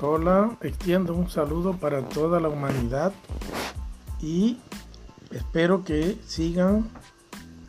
[0.00, 3.12] Hola, extiendo un saludo para toda la humanidad
[4.20, 4.60] y
[5.32, 6.88] espero que sigan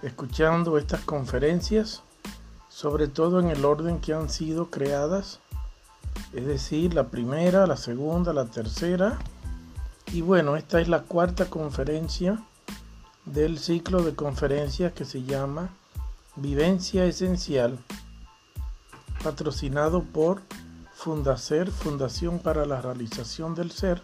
[0.04, 2.04] escuchando estas conferencias,
[2.70, 5.39] sobre todo en el orden que han sido creadas,
[6.32, 9.18] es decir, la primera, la segunda, la tercera.
[10.14, 12.38] Y bueno, esta es la cuarta conferencia
[13.25, 15.70] del ciclo de conferencias que se llama
[16.36, 17.80] Vivencia Esencial,
[19.23, 20.44] patrocinado por
[20.99, 24.02] Fundacer, Fundación para la Realización del Ser,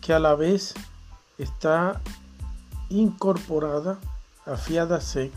[0.00, 0.74] que a la vez
[1.38, 2.00] está
[2.88, 4.00] incorporada
[4.44, 5.30] a FIADASEC,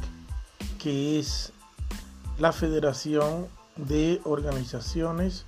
[0.80, 1.54] que es
[2.40, 5.46] la Federación de Organizaciones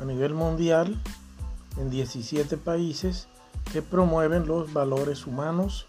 [0.00, 1.00] a nivel mundial
[1.76, 3.28] en 17 países
[3.72, 5.86] que promueven los valores humanos.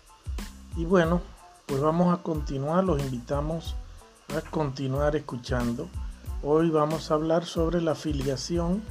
[0.77, 1.21] Y bueno,
[1.65, 3.73] pues vamos a continuar, los invitamos
[4.37, 5.89] a continuar escuchando
[6.41, 8.81] Hoy vamos a hablar sobre la filiación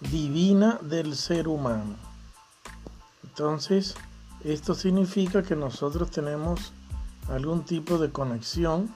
[0.00, 1.96] divina del ser humano.
[3.24, 3.94] Entonces,
[4.44, 6.74] esto significa que nosotros tenemos
[7.30, 8.94] algún tipo de conexión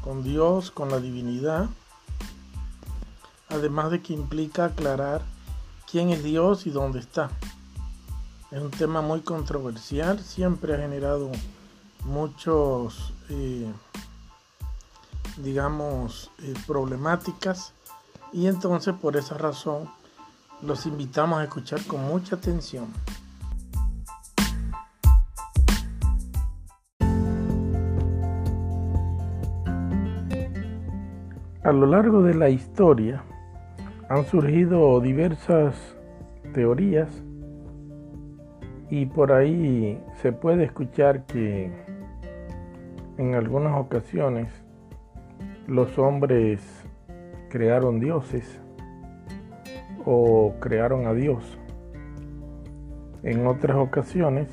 [0.00, 1.68] con Dios, con la divinidad,
[3.48, 5.20] además de que implica aclarar
[5.90, 7.32] quién es Dios y dónde está.
[8.52, 11.32] Es un tema muy controversial, siempre ha generado
[12.04, 13.72] muchos eh,
[15.36, 17.74] digamos, eh, problemáticas
[18.32, 19.88] y entonces por esa razón
[20.62, 22.86] los invitamos a escuchar con mucha atención.
[31.62, 33.24] A lo largo de la historia
[34.10, 35.74] han surgido diversas
[36.52, 37.08] teorías
[38.90, 41.72] y por ahí se puede escuchar que
[43.16, 44.63] en algunas ocasiones
[45.66, 46.60] los hombres
[47.48, 48.60] crearon dioses
[50.04, 51.58] o crearon a Dios.
[53.22, 54.48] En otras ocasiones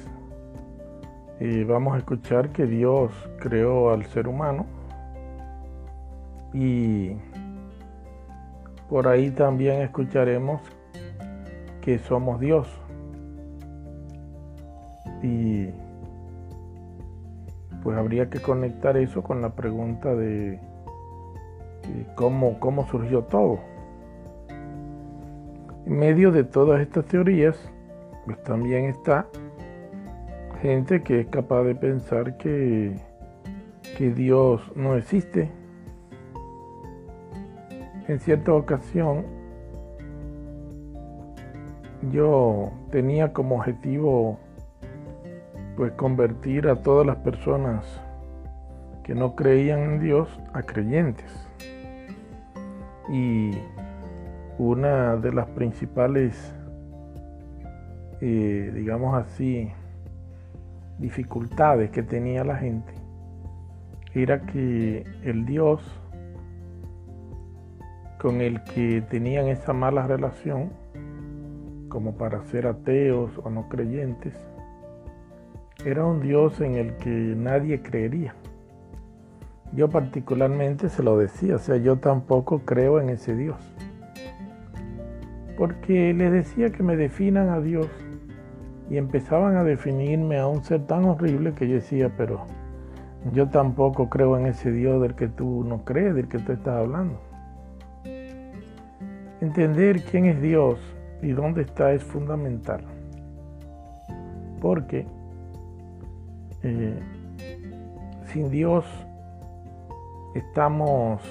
[1.67, 4.65] vamos a escuchar que Dios creó al ser humano
[6.53, 7.15] y
[8.89, 10.61] por ahí también escucharemos
[11.81, 12.67] que somos Dios.
[15.23, 15.69] Y
[17.83, 20.59] pues habría que conectar eso con la pregunta de
[22.15, 23.59] cómo, cómo surgió todo.
[25.85, 27.57] En medio de todas estas teorías,
[28.25, 29.27] pues también está
[30.61, 32.95] gente que es capaz de pensar que,
[33.97, 35.49] que Dios no existe.
[38.07, 39.25] En cierta ocasión,
[42.11, 44.39] yo tenía como objetivo
[45.77, 47.85] pues convertir a todas las personas
[49.03, 51.50] que no creían en Dios a creyentes.
[53.11, 53.51] Y
[54.57, 56.55] una de las principales,
[58.21, 59.69] eh, digamos así,
[60.99, 62.93] dificultades que tenía la gente
[64.13, 65.81] era que el Dios
[68.19, 70.69] con el que tenían esa mala relación,
[71.89, 74.35] como para ser ateos o no creyentes,
[75.83, 78.35] era un Dios en el que nadie creería.
[79.73, 83.57] Yo particularmente se lo decía, o sea, yo tampoco creo en ese Dios.
[85.57, 87.87] Porque les decía que me definan a Dios
[88.89, 92.45] y empezaban a definirme a un ser tan horrible que yo decía, pero
[93.33, 96.75] yo tampoco creo en ese Dios del que tú no crees, del que tú estás
[96.75, 97.21] hablando.
[99.39, 100.79] Entender quién es Dios
[101.21, 102.83] y dónde está es fundamental.
[104.59, 105.05] Porque
[106.63, 106.99] eh,
[108.25, 108.85] sin Dios
[110.33, 111.21] estamos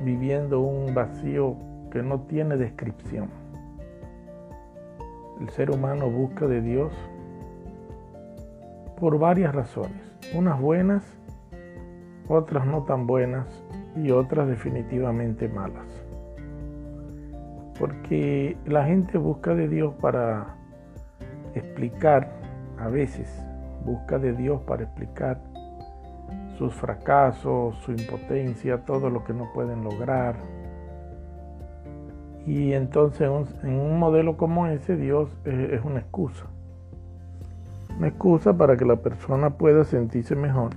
[0.00, 1.56] viviendo un vacío
[1.90, 3.28] que no tiene descripción.
[5.40, 6.92] El ser humano busca de Dios
[8.98, 11.04] por varias razones, unas buenas,
[12.28, 13.46] otras no tan buenas
[13.94, 15.86] y otras definitivamente malas.
[17.78, 20.56] Porque la gente busca de Dios para
[21.54, 22.30] explicar,
[22.78, 23.28] a veces
[23.84, 25.38] busca de Dios para explicar
[26.58, 30.36] sus fracasos, su impotencia, todo lo que no pueden lograr.
[32.46, 33.28] Y entonces
[33.62, 36.46] en un modelo como ese, Dios es una excusa.
[37.98, 40.70] Una excusa para que la persona pueda sentirse mejor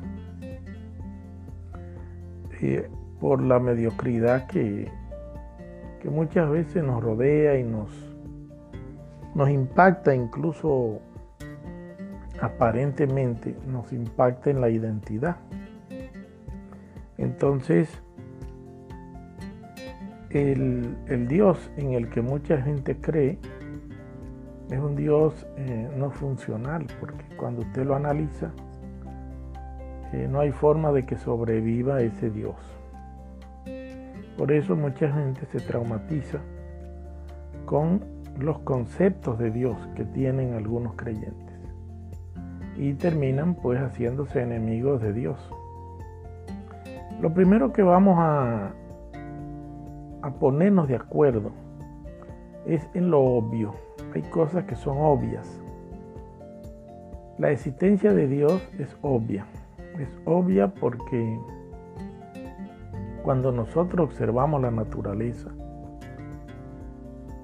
[3.19, 4.89] por la mediocridad que,
[6.01, 7.89] que muchas veces nos rodea y nos,
[9.35, 10.99] nos impacta incluso
[12.41, 15.37] aparentemente nos impacta en la identidad.
[17.19, 18.01] Entonces,
[20.29, 23.37] el, Dios en el que mucha gente cree
[24.71, 28.51] es un Dios eh, no funcional, porque cuando usted lo analiza,
[30.13, 32.55] eh, no hay forma de que sobreviva ese Dios.
[34.37, 36.39] Por eso mucha gente se traumatiza
[37.65, 38.01] con
[38.39, 41.59] los conceptos de Dios que tienen algunos creyentes
[42.77, 45.37] y terminan pues haciéndose enemigos de Dios.
[47.21, 48.71] Lo primero que vamos a,
[50.39, 51.51] ponernos de acuerdo
[52.65, 53.73] es en lo obvio.
[54.13, 55.61] Hay cosas que son obvias.
[57.37, 59.45] La existencia de Dios es obvia.
[59.97, 61.37] Es obvia porque
[63.23, 65.49] cuando nosotros observamos la naturaleza,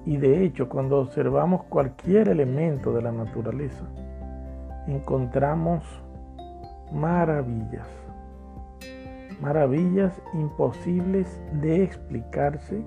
[0.06, 3.84] y de hecho cuando observamos cualquier elemento de la naturaleza,
[4.86, 5.84] encontramos
[6.92, 7.88] maravillas,
[9.40, 12.82] maravillas imposibles de explicarse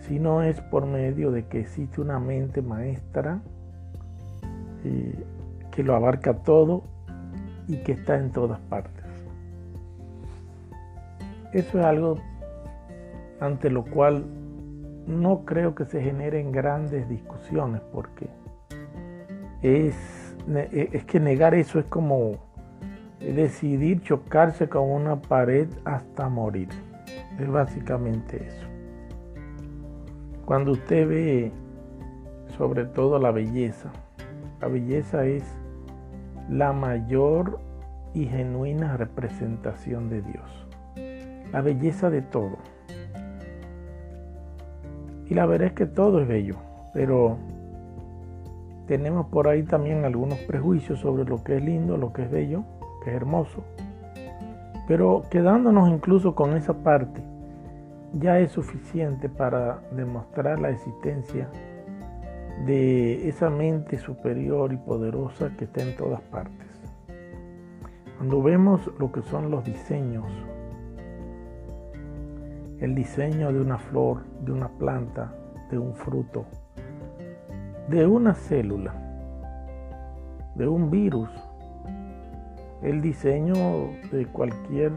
[0.00, 3.40] si no es por medio de que existe una mente maestra
[4.84, 5.24] eh,
[5.70, 6.84] que lo abarca todo
[7.68, 9.04] y que está en todas partes.
[11.52, 12.18] Eso es algo
[13.40, 14.24] ante lo cual
[15.06, 18.28] no creo que se generen grandes discusiones porque
[19.62, 19.94] es,
[20.72, 22.45] es que negar eso es como
[23.20, 26.68] decidir chocarse con una pared hasta morir.
[27.38, 28.66] Es básicamente eso.
[30.44, 31.52] Cuando usted ve
[32.56, 33.90] sobre todo la belleza,
[34.60, 35.44] la belleza es
[36.48, 37.58] la mayor
[38.14, 40.66] y genuina representación de Dios.
[41.52, 42.56] La belleza de todo.
[45.28, 46.56] Y la verdad es que todo es bello,
[46.94, 47.36] pero
[48.86, 52.64] tenemos por ahí también algunos prejuicios sobre lo que es lindo, lo que es bello,
[53.10, 53.62] es hermoso.
[54.86, 57.22] Pero quedándonos incluso con esa parte,
[58.12, 61.48] ya es suficiente para demostrar la existencia
[62.64, 66.66] de esa mente superior y poderosa que está en todas partes.
[68.16, 70.24] Cuando vemos lo que son los diseños,
[72.80, 75.32] el diseño de una flor, de una planta,
[75.70, 76.46] de un fruto,
[77.88, 78.94] de una célula,
[80.54, 81.28] de un virus,
[82.82, 83.54] el diseño
[84.12, 84.92] de cualquier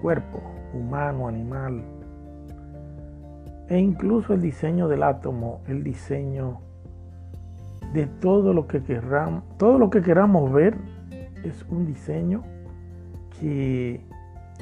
[0.00, 0.40] cuerpo,
[0.74, 1.82] humano, animal,
[3.68, 6.60] e incluso el diseño del átomo, el diseño
[7.92, 10.76] de todo lo que queramos, todo lo que queramos ver
[11.44, 12.42] es un diseño
[13.40, 14.04] que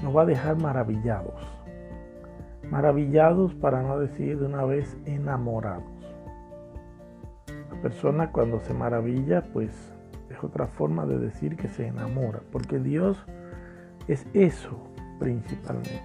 [0.03, 1.35] nos va a dejar maravillados.
[2.71, 5.85] Maravillados para no decir de una vez enamorados.
[7.71, 9.93] La persona cuando se maravilla, pues
[10.47, 13.25] otra forma de decir que se enamora, porque Dios
[14.09, 14.79] es eso
[15.19, 16.03] principalmente.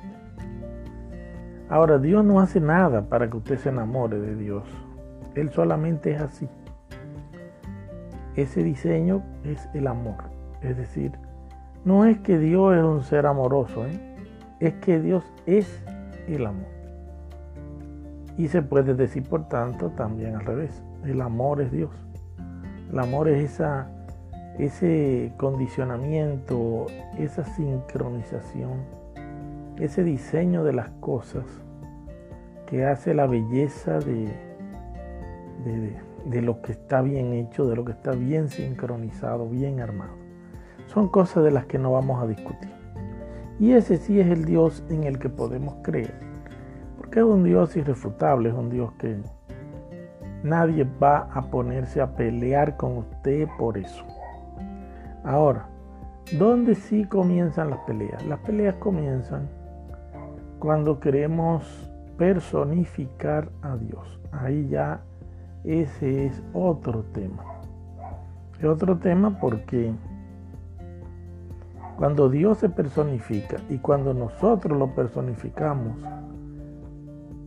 [1.70, 4.64] Ahora, Dios no hace nada para que usted se enamore de Dios.
[5.34, 6.48] Él solamente es así.
[8.36, 10.26] Ese diseño es el amor.
[10.62, 11.14] Es decir,
[11.84, 14.16] no es que Dios es un ser amoroso, ¿eh?
[14.60, 15.84] es que Dios es
[16.28, 16.68] el amor.
[18.38, 20.84] Y se puede decir, por tanto, también al revés.
[21.04, 21.92] El amor es Dios.
[22.92, 23.90] El amor es esa,
[24.57, 26.88] ese condicionamiento,
[27.18, 29.06] esa sincronización
[29.79, 31.44] ese diseño de las cosas
[32.65, 34.29] que hace la belleza de,
[36.25, 40.13] de, lo que está bien hecho, de lo que está bien sincronizado, bien armado.
[40.88, 42.72] Son cosas de las que no vamos a discutir.
[43.60, 46.13] Y ese sí es el Dios en el que podemos creer.
[46.98, 49.18] Porque es un Dios irrefutable, es un Dios que
[50.44, 54.06] nadie va a ponerse a pelear con usted por eso.
[55.25, 55.65] Ahora,
[56.38, 58.24] ¿dónde sí comienzan las peleas?
[58.27, 59.50] Las peleas comienzan
[60.60, 64.20] cuando queremos personificar a Dios.
[64.32, 65.01] Ahí ya
[65.63, 67.44] ese es otro tema.
[68.60, 69.91] Es otro tema porque
[71.98, 75.98] cuando Dios se personifica y cuando nosotros lo personificamos,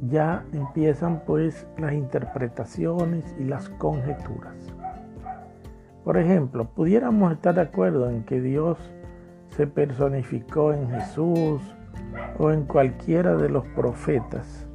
[0.09, 4.57] ya empiezan pues las interpretaciones y las conjeturas.
[6.09, 8.79] Por ejemplo, pudiéramos estar de acuerdo en que Dios
[9.51, 11.61] se personificó en Jesús,
[12.39, 14.67] o en cualquiera de los profetas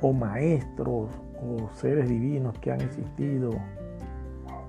[0.00, 1.10] o maestros
[1.42, 3.50] o seres divinos que han existido,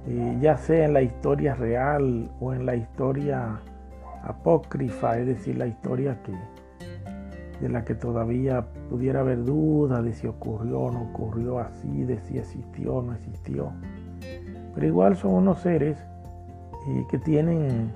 [0.07, 3.61] eh, ya sea en la historia real o en la historia
[4.23, 6.33] apócrifa, es decir, la historia que,
[7.61, 12.19] de la que todavía pudiera haber duda de si ocurrió o no ocurrió así, de
[12.19, 13.71] si existió o no existió.
[14.73, 15.97] Pero igual son unos seres
[16.87, 17.91] eh, que tienen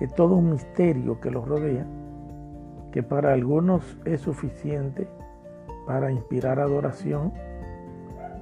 [0.00, 1.86] eh, todo un misterio que los rodea
[2.92, 5.08] que para algunos es suficiente
[5.86, 7.32] para inspirar adoración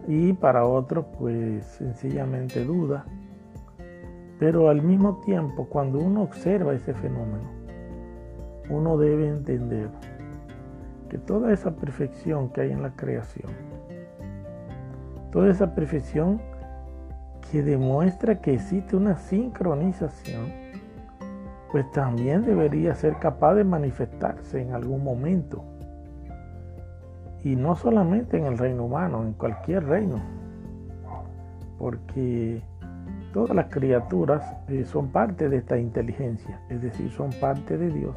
[0.07, 3.05] y para otros pues sencillamente duda.
[4.39, 7.49] Pero al mismo tiempo, cuando uno observa ese fenómeno,
[8.69, 9.89] uno debe entender
[11.09, 13.53] que toda esa perfección que hay en la creación,
[15.31, 16.41] toda esa perfección
[17.51, 20.47] que demuestra que existe una sincronización,
[21.73, 25.65] pues también debería ser capaz de manifestarse en algún momento.
[27.43, 30.21] Y no solamente en el reino humano, en cualquier reino.
[31.79, 32.63] Porque
[33.33, 38.17] todas las criaturas eh, son parte de esta inteligencia, es decir, son parte de Dios.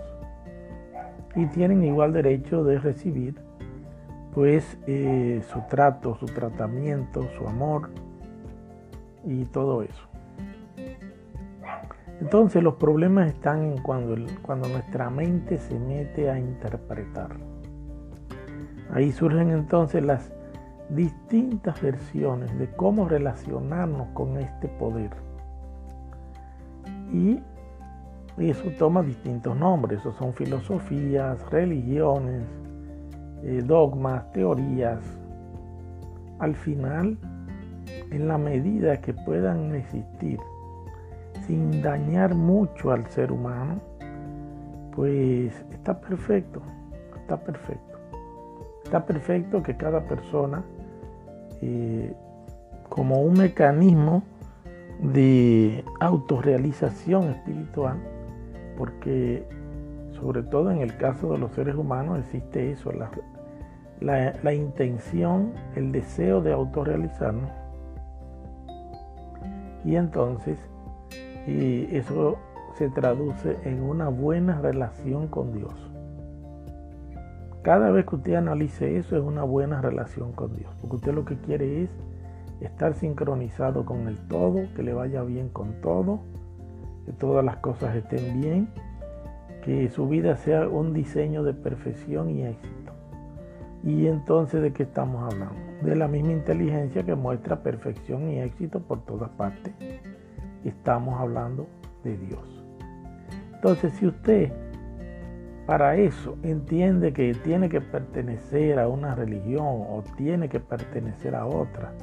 [1.36, 3.40] Y tienen igual derecho de recibir
[4.34, 7.90] pues eh, su trato, su tratamiento, su amor
[9.24, 10.08] y todo eso.
[12.20, 17.32] Entonces los problemas están en cuando, cuando nuestra mente se mete a interpretar.
[18.92, 20.32] Ahí surgen entonces las
[20.90, 25.12] distintas versiones de cómo relacionarnos con este poder.
[27.12, 27.40] Y
[28.38, 32.44] eso toma distintos nombres, eso son filosofías, religiones,
[33.44, 35.00] eh, dogmas, teorías.
[36.40, 37.18] Al final,
[38.12, 40.40] en la medida que puedan existir,
[41.48, 43.82] sin dañar mucho al ser humano,
[44.96, 46.62] pues está perfecto,
[47.16, 47.94] está perfecto.
[48.84, 50.64] Está perfecto que cada persona,
[51.62, 52.14] eh,
[52.90, 54.24] como un mecanismo
[55.02, 57.98] de autorrealización espiritual,
[58.78, 59.48] porque
[60.20, 63.12] sobre todo en el caso de los seres humanos existe eso, la,
[64.00, 67.50] la, intención, el deseo de autorrealizarnos.
[69.84, 70.58] Y entonces
[71.48, 72.38] y eso
[72.76, 75.74] se traduce en una buena relación con Dios.
[77.62, 81.26] Cada vez que usted analice eso es una buena relación con Dios, porque usted lo
[81.26, 81.90] que quiere es
[82.62, 86.20] estar sincronizado con el todo, que le vaya bien con todo,
[87.06, 88.68] que todas las cosas estén bien,
[89.64, 92.83] que su vida sea un diseño de perfección y éxito.
[93.84, 95.56] Y entonces, ¿de qué estamos hablando?
[95.82, 99.74] De la misma inteligencia que muestra perfección y éxito por todas partes.
[100.64, 101.68] Estamos hablando
[102.04, 102.64] de Dios.
[103.56, 104.52] Entonces, si usted
[105.66, 111.46] para eso entiende que tiene que pertenecer a una religión o tiene que pertenecer a
[111.46, 111.94] otra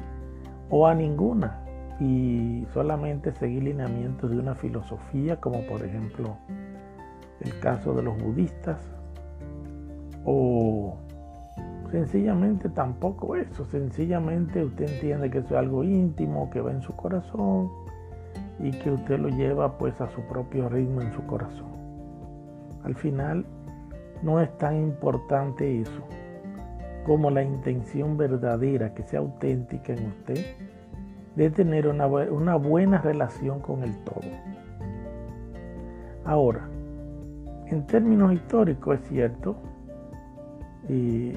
[0.71, 1.63] o a ninguna
[2.01, 6.39] y solamente seguir lineamientos de una filosofía como por ejemplo
[7.43, 8.81] el caso de los budistas
[10.25, 10.97] o
[11.91, 16.95] Sencillamente tampoco eso, sencillamente usted entiende que eso es algo íntimo, que va en su
[16.95, 17.69] corazón
[18.61, 21.71] y que usted lo lleva pues a su propio ritmo en su corazón.
[22.85, 23.45] Al final
[24.23, 26.03] no es tan importante eso
[27.05, 30.45] como la intención verdadera, que sea auténtica en usted,
[31.35, 34.21] de tener una, una buena relación con el todo.
[36.25, 36.69] Ahora,
[37.67, 39.57] en términos históricos es cierto,
[40.89, 41.33] y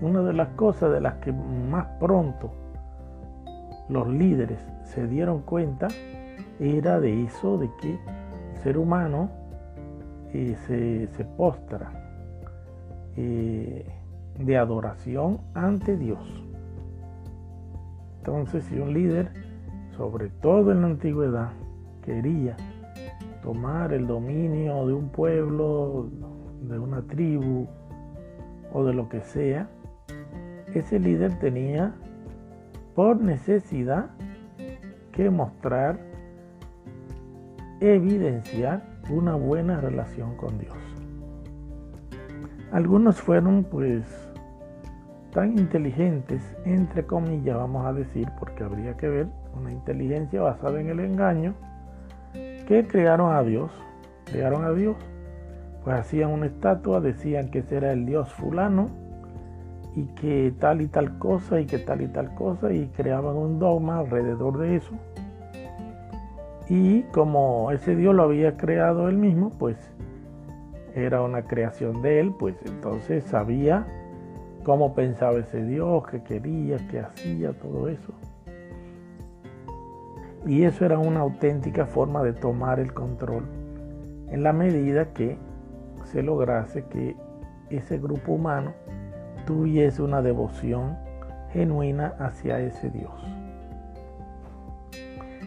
[0.00, 2.50] una de las cosas de las que más pronto
[3.88, 5.88] los líderes se dieron cuenta
[6.60, 9.30] era de eso, de que el ser humano
[10.32, 11.90] eh, se, postra
[13.16, 13.86] eh,
[14.38, 16.44] de adoración ante Dios.
[18.18, 19.30] Entonces, si un líder,
[19.96, 21.50] sobre todo en la antigüedad,
[22.02, 22.56] quería
[23.42, 26.08] tomar el dominio de un pueblo,
[26.62, 27.66] de una tribu
[28.72, 29.68] o de lo que sea,
[30.74, 31.94] ese líder tenía
[32.94, 34.10] por necesidad
[35.12, 35.98] que mostrar,
[37.80, 40.76] evidenciar una buena relación con Dios.
[42.72, 44.04] Algunos fueron pues
[45.32, 50.88] tan inteligentes, entre comillas vamos a decir, porque habría que ver una inteligencia basada en
[50.88, 51.54] el engaño,
[52.66, 53.70] que crearon a Dios,
[54.24, 54.96] crearon a Dios,
[55.84, 58.90] pues hacían una estatua, decían que ese era el Dios fulano,
[59.98, 63.58] y que tal y tal cosa y que tal y tal cosa y creaban un
[63.58, 64.92] dogma alrededor de eso.
[66.68, 69.76] Y como ese Dios lo había creado él mismo, pues
[70.94, 73.86] era una creación de él, pues entonces sabía
[74.62, 78.12] cómo pensaba ese Dios, qué quería, qué hacía, todo eso.
[80.46, 83.44] Y eso era una auténtica forma de tomar el control
[84.30, 85.36] en la medida que
[86.04, 87.16] se lograse que
[87.70, 88.72] ese grupo humano
[89.48, 90.98] tuviese una devoción
[91.54, 93.10] genuina hacia ese Dios.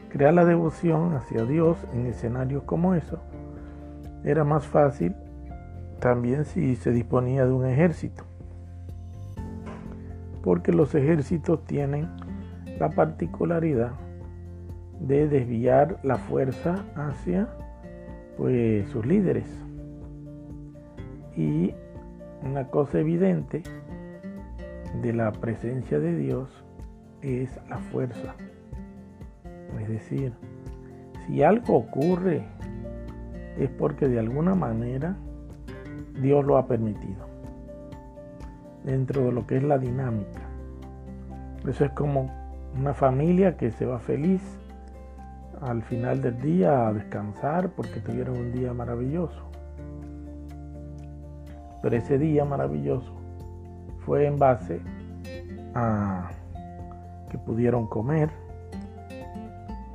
[0.09, 3.19] Crear la devoción hacia Dios en escenarios como eso
[4.23, 5.15] era más fácil
[5.99, 8.23] también si se disponía de un ejército.
[10.41, 12.09] porque los ejércitos tienen
[12.79, 13.91] la particularidad
[14.99, 17.47] de desviar la fuerza hacia
[18.35, 19.45] pues sus líderes.
[21.37, 21.75] Y
[22.43, 23.61] una cosa evidente
[25.01, 26.49] de la presencia de Dios
[27.21, 28.35] es la fuerza.
[29.79, 30.33] Es decir,
[31.25, 32.43] si algo ocurre
[33.57, 35.15] es porque de alguna manera
[36.21, 37.25] Dios lo ha permitido.
[38.83, 40.41] Dentro de lo que es la dinámica.
[41.67, 42.29] Eso es como
[42.77, 44.41] una familia que se va feliz
[45.61, 49.43] al final del día a descansar porque tuvieron un día maravilloso.
[51.83, 53.20] Pero ese día maravilloso
[54.05, 54.79] fue en base
[55.73, 56.29] a
[57.29, 58.29] que pudieron comer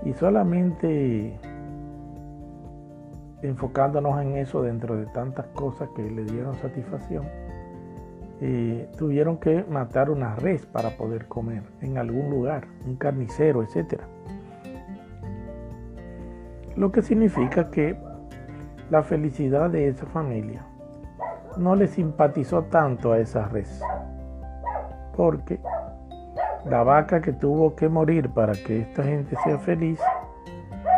[0.05, 1.39] y solamente
[3.43, 7.27] enfocándonos en eso dentro de tantas cosas que le dieron satisfacción,
[8.41, 14.01] eh, tuvieron que matar una res para poder comer en algún lugar, un carnicero, etc.
[16.77, 17.97] Lo que significa que
[18.91, 20.67] la felicidad de esa familia
[21.57, 23.83] no le simpatizó tanto a esa res,
[25.17, 25.61] porque
[26.69, 30.01] la vaca que tuvo que morir para que esta gente sea feliz,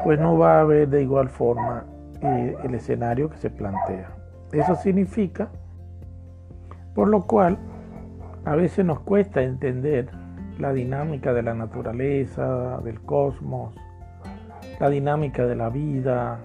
[0.05, 1.85] pues no va a haber de igual forma
[2.21, 4.09] eh, el escenario que se plantea.
[4.53, 5.49] Eso significa,
[6.95, 7.59] por lo cual,
[8.45, 10.11] a veces nos cuesta entender
[10.59, 13.75] la dinámica de la naturaleza, del cosmos,
[14.81, 16.41] la dinámica de la vida,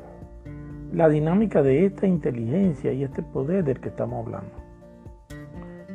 [0.93, 4.51] la dinámica de esta inteligencia y este poder del que estamos hablando.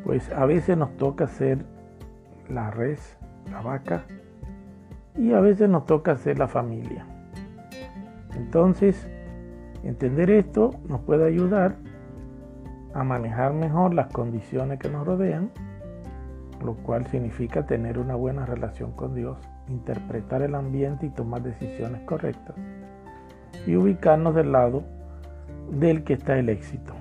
[0.04, 1.64] Pues a veces nos toca ser
[2.48, 3.16] la res,
[3.50, 4.02] la vaca,
[5.16, 7.06] y a veces nos toca ser la familia.
[8.36, 9.08] Entonces,
[9.84, 11.76] entender esto nos puede ayudar
[12.92, 15.50] a manejar mejor las condiciones que nos rodean,
[16.64, 22.00] lo cual significa tener una buena relación con Dios, interpretar el ambiente y tomar decisiones
[22.02, 22.56] correctas
[23.66, 24.82] y ubicarnos del lado
[25.70, 26.94] del que está el éxito.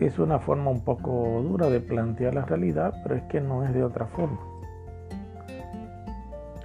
[0.00, 3.72] Es una forma un poco dura de plantear la realidad, pero es que no es
[3.72, 4.38] de otra forma.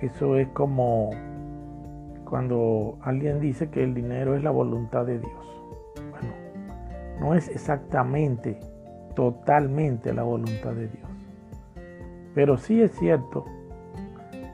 [0.01, 1.11] Eso es como
[2.25, 5.63] cuando alguien dice que el dinero es la voluntad de Dios.
[6.11, 6.33] Bueno,
[7.19, 8.59] no es exactamente,
[9.15, 11.09] totalmente la voluntad de Dios.
[12.33, 13.45] Pero sí es cierto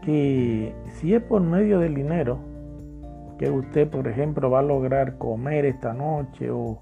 [0.03, 2.39] que si es por medio del dinero
[3.37, 6.81] que usted, por ejemplo, va a lograr comer esta noche o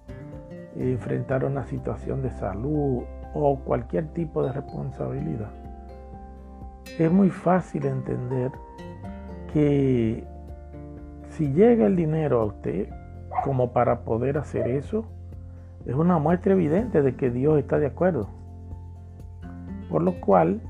[0.76, 5.52] enfrentar una situación de salud o cualquier tipo de responsabilidad,
[6.98, 8.52] es muy fácil entender
[9.54, 10.24] que
[11.30, 12.90] si llega el dinero a usted
[13.44, 15.06] como para poder hacer eso,
[15.86, 18.30] es una muestra evidente de que Dios está de acuerdo.
[19.90, 20.62] Por lo cual,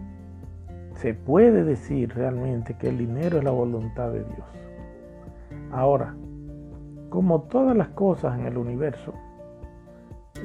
[0.95, 4.54] se puede decir realmente que el dinero es la voluntad de Dios.
[5.75, 6.15] Ahora,
[7.09, 9.13] como todas las cosas en el universo,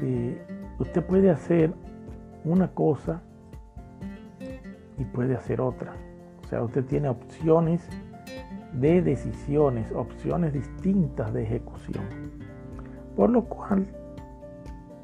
[0.03, 0.45] eh,
[0.81, 1.73] usted puede hacer
[2.45, 3.23] una cosa
[4.99, 5.93] y puede hacer otra.
[6.43, 7.89] O sea, usted tiene opciones
[8.73, 12.05] de decisiones, opciones distintas de ejecución.
[13.15, 13.87] Por lo cual,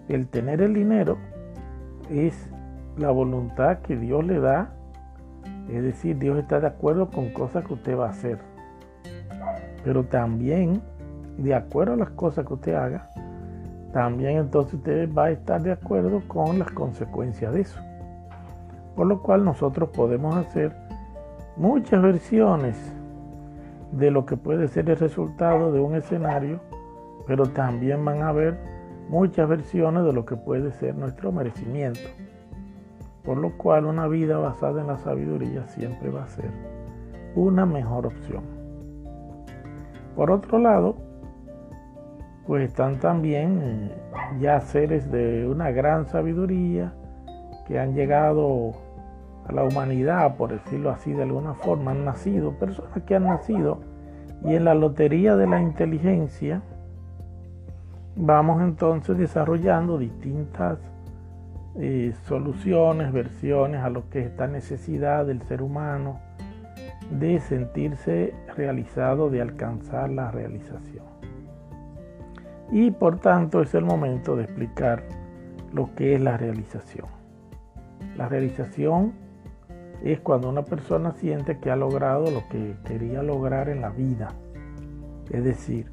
[0.08, 1.18] el tener el dinero
[2.10, 2.50] es
[2.96, 4.72] la voluntad que Dios le da
[5.68, 8.55] es decir, Dios está de acuerdo con cosas que usted va a hacer.
[9.86, 10.82] Pero también,
[11.38, 13.08] de acuerdo a las cosas que usted haga,
[13.92, 17.80] también entonces usted va a estar de acuerdo con las consecuencias de eso.
[18.94, 20.76] Por lo cual nosotros podemos hacer
[21.56, 22.76] muchas versiones
[23.92, 26.60] de lo que puede ser el resultado de un escenario,
[27.26, 28.58] pero también van a haber
[29.08, 32.00] muchas versiones de lo que puede ser nuestro merecimiento
[33.26, 36.48] por lo cual una vida basada en la sabiduría siempre va a ser
[37.34, 38.55] una mejor opción.
[40.16, 40.96] Por otro lado,
[42.46, 43.92] pues están también
[44.40, 46.94] ya seres de una gran sabiduría
[47.68, 48.72] que han llegado
[49.46, 53.80] a la humanidad, por decirlo así de alguna forma, han nacido, personas que han nacido.
[54.42, 56.62] Y en la lotería de la inteligencia
[58.16, 60.78] vamos entonces desarrollando distintas
[61.78, 66.20] eh, soluciones, versiones a lo que es esta necesidad del ser humano
[67.10, 71.04] de sentirse realizado, de alcanzar la realización.
[72.70, 75.04] Y por tanto es el momento de explicar
[75.72, 77.06] lo que es la realización.
[78.16, 79.12] La realización
[80.02, 84.28] es cuando una persona siente que ha logrado lo que quería lograr en la vida.
[85.30, 85.90] Es decir,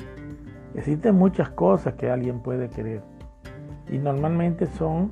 [0.75, 3.01] existen muchas cosas que alguien puede querer
[3.89, 5.11] y normalmente son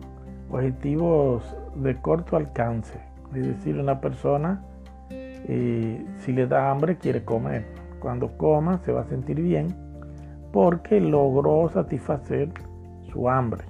[0.49, 2.99] objetivos de corto alcance.
[3.33, 4.63] Es decir, una persona,
[5.45, 7.65] si le da hambre, quiere comer.
[7.99, 9.67] Cuando coma, se va a sentir bien
[10.51, 12.49] porque logró satisfacer
[13.11, 13.63] su hambre.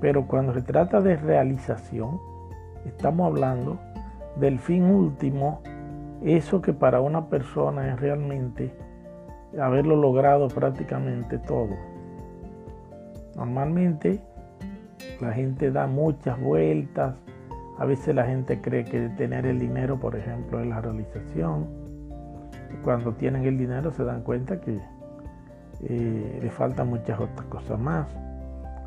[0.00, 2.20] Pero cuando se trata de realización,
[2.84, 3.78] estamos hablando
[4.36, 5.60] del fin último,
[6.22, 8.72] eso que para una persona es realmente
[9.60, 11.74] haberlo logrado prácticamente todo.
[13.36, 14.20] Normalmente
[15.20, 17.14] la gente da muchas vueltas,
[17.78, 21.66] a veces la gente cree que tener el dinero, por ejemplo, es la realización.
[22.82, 24.80] Cuando tienen el dinero se dan cuenta que
[25.84, 28.08] eh, le faltan muchas otras cosas más.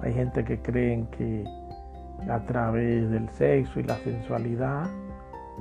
[0.02, 1.46] Hay gente que creen que
[2.30, 4.88] a través del sexo y la sensualidad,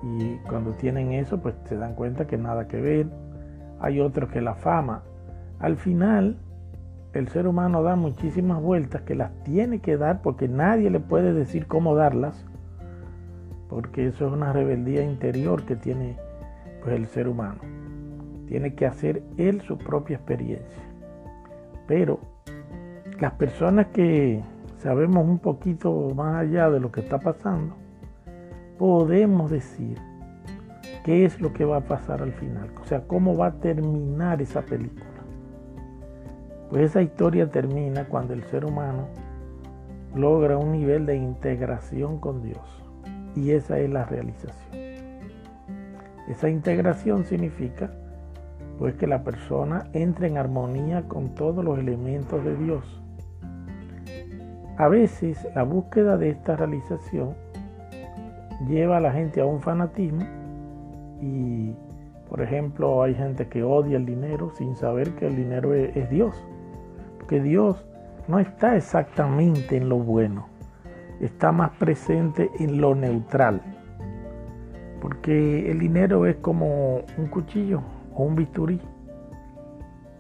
[0.03, 3.07] y cuando tienen eso, pues se dan cuenta que nada que ver.
[3.81, 5.03] Hay otros que la fama.
[5.61, 6.37] Al final,
[7.13, 11.33] el ser humano da muchísimas vueltas que las tiene que dar porque nadie le puede
[11.33, 12.50] decir cómo darlas,
[13.71, 16.17] porque eso es una rebeldía interior que tiene
[16.83, 17.61] pues, el ser humano.
[18.49, 20.83] Tiene que hacer él su propia experiencia.
[21.87, 22.19] Pero
[23.21, 24.43] las personas que
[24.79, 27.77] sabemos un poquito más allá de lo que está pasando,
[28.77, 29.97] podemos decir
[31.05, 34.43] qué es lo que va a pasar al final, o sea, cómo va a terminar
[34.43, 35.05] esa película.
[36.71, 39.09] Pues esa historia termina cuando el ser humano
[40.15, 42.80] logra un nivel de integración con Dios.
[43.37, 44.71] Y esa es la realización.
[46.29, 47.91] Esa integración significa
[48.79, 53.03] pues que la persona entre en armonía con todos los elementos de Dios.
[54.79, 57.35] A veces la búsqueda de esta realización
[58.67, 60.25] lleva a la gente a un fanatismo
[61.21, 61.75] y,
[62.29, 66.43] por ejemplo, hay gente que odia el dinero sin saber que el dinero es, Dios.
[67.19, 67.85] Porque Dios
[68.29, 70.47] no está exactamente en lo bueno,
[71.21, 73.61] está más presente en lo neutral.
[75.01, 77.83] Porque el dinero es como un cuchillo
[78.15, 78.81] o un bisturí.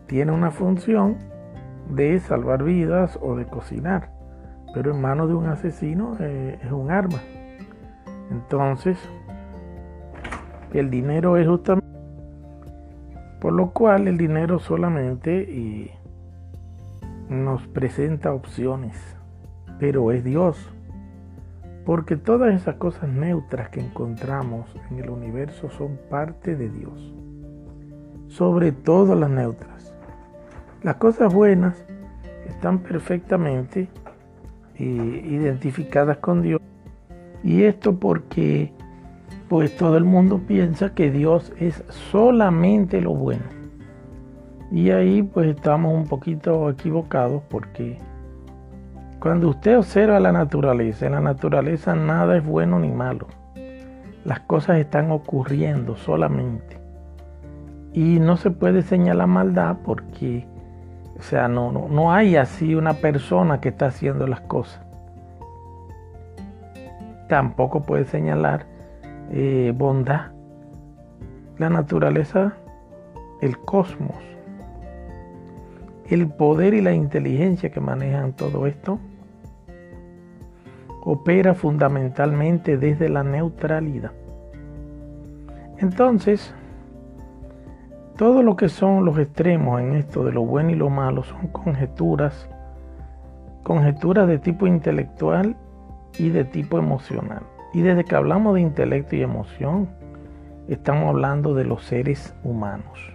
[0.06, 1.16] Tiene una función
[1.90, 4.10] de salvar vidas o de cocinar,
[4.74, 7.18] pero en manos de un asesino eh, es un arma.
[8.30, 8.98] Entonces,
[10.72, 11.88] el dinero es justamente...
[13.40, 15.90] Por lo cual el dinero solamente
[17.30, 18.94] nos presenta opciones,
[19.78, 20.70] pero es Dios.
[21.84, 27.14] Porque todas esas cosas neutras que encontramos en el universo son parte de Dios.
[28.28, 29.94] Sobre todo las neutras.
[30.82, 31.84] Las cosas buenas
[32.46, 33.88] están perfectamente
[34.76, 36.60] eh, identificadas con Dios.
[37.42, 38.72] Y esto porque
[39.48, 43.44] pues todo el mundo piensa que Dios es solamente lo bueno.
[44.70, 47.98] Y ahí pues estamos un poquito equivocados porque
[49.20, 53.26] cuando usted observa la naturaleza, en la naturaleza nada es bueno ni malo.
[54.24, 56.80] Las cosas están ocurriendo solamente.
[57.92, 60.46] Y no se puede señalar maldad porque,
[61.18, 64.90] o sea, no, no, no hay así una persona que está haciendo las cosas
[67.30, 68.66] tampoco puede señalar
[69.30, 70.32] eh, bondad.
[71.58, 72.54] La naturaleza,
[73.40, 74.16] el cosmos,
[76.08, 78.98] el poder y la inteligencia que manejan todo esto,
[81.02, 84.12] opera fundamentalmente desde la neutralidad.
[85.78, 86.54] Entonces,
[88.16, 91.46] todo lo que son los extremos en esto de lo bueno y lo malo son
[91.48, 92.50] conjeturas,
[93.62, 95.56] conjeturas de tipo intelectual
[96.18, 97.42] y de tipo emocional.
[97.72, 99.88] Y desde que hablamos de intelecto y emoción,
[100.68, 103.14] estamos hablando de los seres humanos.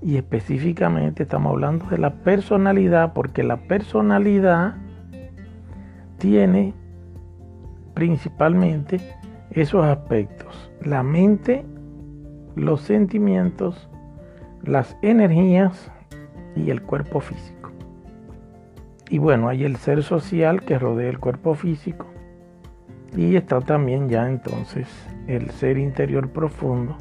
[0.00, 4.76] Y específicamente estamos hablando de la personalidad, porque la personalidad
[6.18, 6.74] tiene
[7.94, 9.00] principalmente
[9.50, 10.70] esos aspectos.
[10.82, 11.64] La mente,
[12.54, 13.88] los sentimientos,
[14.62, 15.90] las energías
[16.54, 17.70] y el cuerpo físico.
[19.10, 22.06] Y bueno, hay el ser social que rodea el cuerpo físico.
[23.16, 24.86] Y está también ya entonces
[25.26, 26.96] el ser interior profundo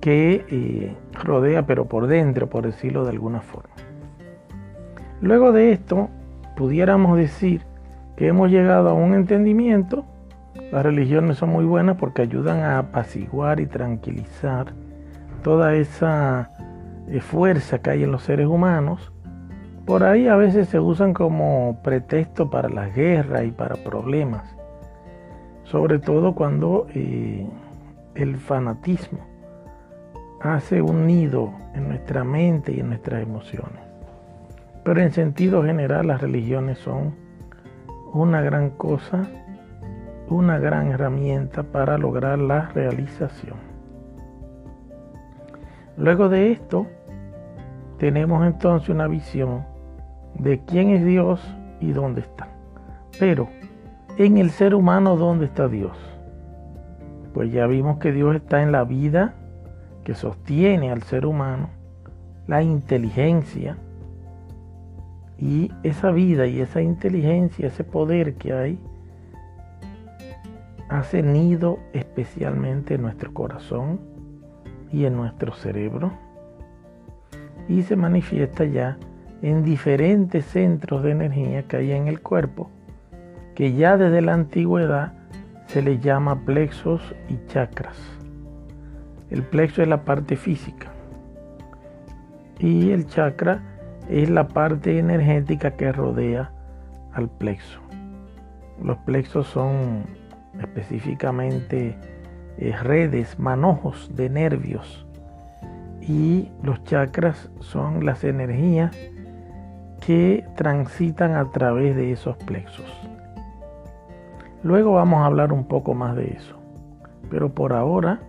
[0.00, 3.74] que eh, rodea pero por dentro, por decirlo de alguna forma.
[5.20, 6.10] Luego de esto,
[6.56, 7.62] pudiéramos decir
[8.16, 10.04] que hemos llegado a un entendimiento.
[10.72, 14.72] Las religiones son muy buenas porque ayudan a apaciguar y tranquilizar
[15.42, 16.50] toda esa
[17.08, 19.12] eh, fuerza que hay en los seres humanos
[19.86, 24.42] por ahí a veces se usan como pretexto para las guerras y para problemas,
[25.62, 27.46] sobre todo cuando eh,
[28.16, 29.20] el fanatismo
[30.40, 33.80] hace un nido en nuestra mente y en nuestras emociones.
[34.82, 37.14] Pero en sentido general las religiones son
[38.16, 39.26] una gran cosa,
[40.28, 43.56] una gran herramienta para lograr la realización.
[45.98, 46.86] Luego de esto,
[47.98, 49.64] tenemos entonces una visión
[50.34, 51.42] de quién es Dios
[51.80, 52.48] y dónde está.
[53.18, 53.48] Pero
[54.16, 55.96] en el ser humano, ¿dónde está Dios?
[57.34, 59.34] Pues ya vimos que Dios está en la vida
[60.04, 61.68] que sostiene al ser humano,
[62.46, 63.76] la inteligencia,
[65.38, 68.78] y esa vida y esa inteligencia, ese poder que hay,
[70.88, 74.00] hace nido especialmente en nuestro corazón
[74.92, 76.12] y en nuestro cerebro
[77.68, 78.96] y se manifiesta ya
[79.42, 82.70] en diferentes centros de energía que hay en el cuerpo,
[83.54, 85.12] que ya desde la antigüedad
[85.66, 87.96] se les llama plexos y chakras.
[89.30, 90.92] El plexo es la parte física
[92.58, 93.75] y el chakra
[94.08, 96.50] es la parte energética que rodea
[97.12, 97.80] al plexo.
[98.82, 100.04] Los plexos son
[100.60, 101.96] específicamente
[102.58, 105.06] eh, redes, manojos de nervios
[106.00, 108.96] y los chakras son las energías
[110.04, 112.86] que transitan a través de esos plexos.
[114.62, 116.56] Luego vamos a hablar un poco más de eso,
[117.30, 118.20] pero por ahora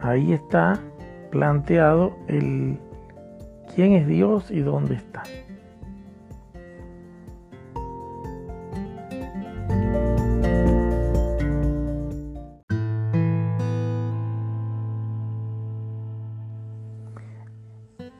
[0.00, 0.78] ahí está
[1.30, 2.78] planteado el
[3.74, 5.22] quién es Dios y dónde está.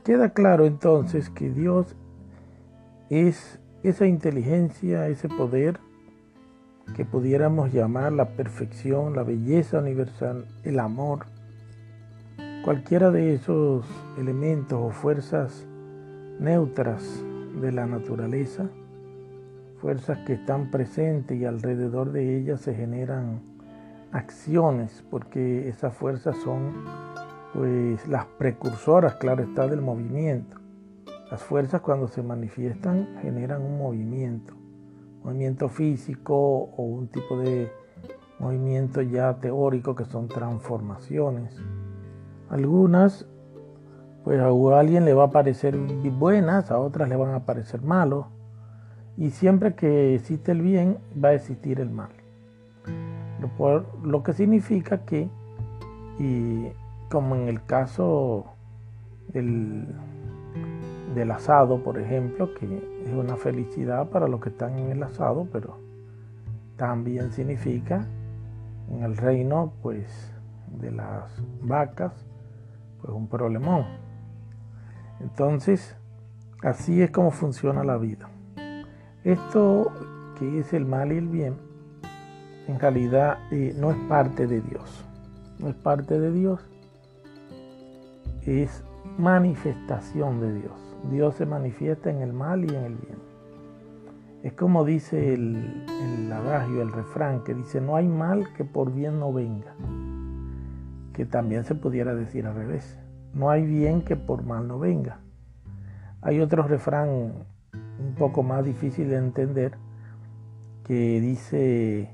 [0.04, 1.94] Queda claro entonces que Dios
[3.10, 5.78] es esa inteligencia, ese poder
[6.96, 11.26] que pudiéramos llamar la perfección, la belleza universal, el amor,
[12.64, 13.86] Cualquiera de esos
[14.18, 15.66] elementos o fuerzas
[16.38, 17.24] neutras
[17.58, 18.68] de la naturaleza,
[19.78, 23.40] fuerzas que están presentes y alrededor de ellas se generan
[24.12, 26.84] acciones, porque esas fuerzas son
[27.54, 30.58] pues las precursoras, claro está, del movimiento.
[31.30, 34.52] Las fuerzas cuando se manifiestan generan un movimiento,
[35.24, 37.72] movimiento físico o un tipo de
[38.38, 41.58] movimiento ya teórico que son transformaciones
[42.50, 43.26] algunas,
[44.24, 48.26] pues a alguien le va a parecer buenas, a otras le van a parecer malos.
[49.16, 52.10] Y siempre que existe el bien, va a existir el mal.
[54.04, 55.28] Lo, que significa que,
[56.18, 56.68] y
[57.10, 58.46] como en el caso
[59.28, 59.86] del,
[61.14, 62.66] del asado, por ejemplo, que
[63.04, 65.78] es una felicidad para los que están en el asado, pero
[66.76, 68.06] también significa
[68.90, 70.32] en el reino, pues,
[70.80, 72.29] de las vacas,
[73.00, 73.84] pues un problemón.
[75.20, 75.96] Entonces,
[76.62, 78.28] así es como funciona la vida.
[79.24, 79.92] Esto
[80.38, 81.56] que es el mal y el bien,
[82.66, 85.04] en realidad eh, no es parte de Dios.
[85.58, 86.60] No es parte de Dios.
[88.46, 88.82] Es
[89.18, 90.72] manifestación de Dios.
[91.10, 93.18] Dios se manifiesta en el mal y en el bien.
[94.42, 98.90] Es como dice el, el adagio, el refrán, que dice, no hay mal que por
[98.90, 99.74] bien no venga
[101.12, 102.98] que también se pudiera decir al revés.
[103.34, 105.20] No hay bien que por mal no venga.
[106.22, 109.72] Hay otro refrán un poco más difícil de entender
[110.84, 112.10] que dice,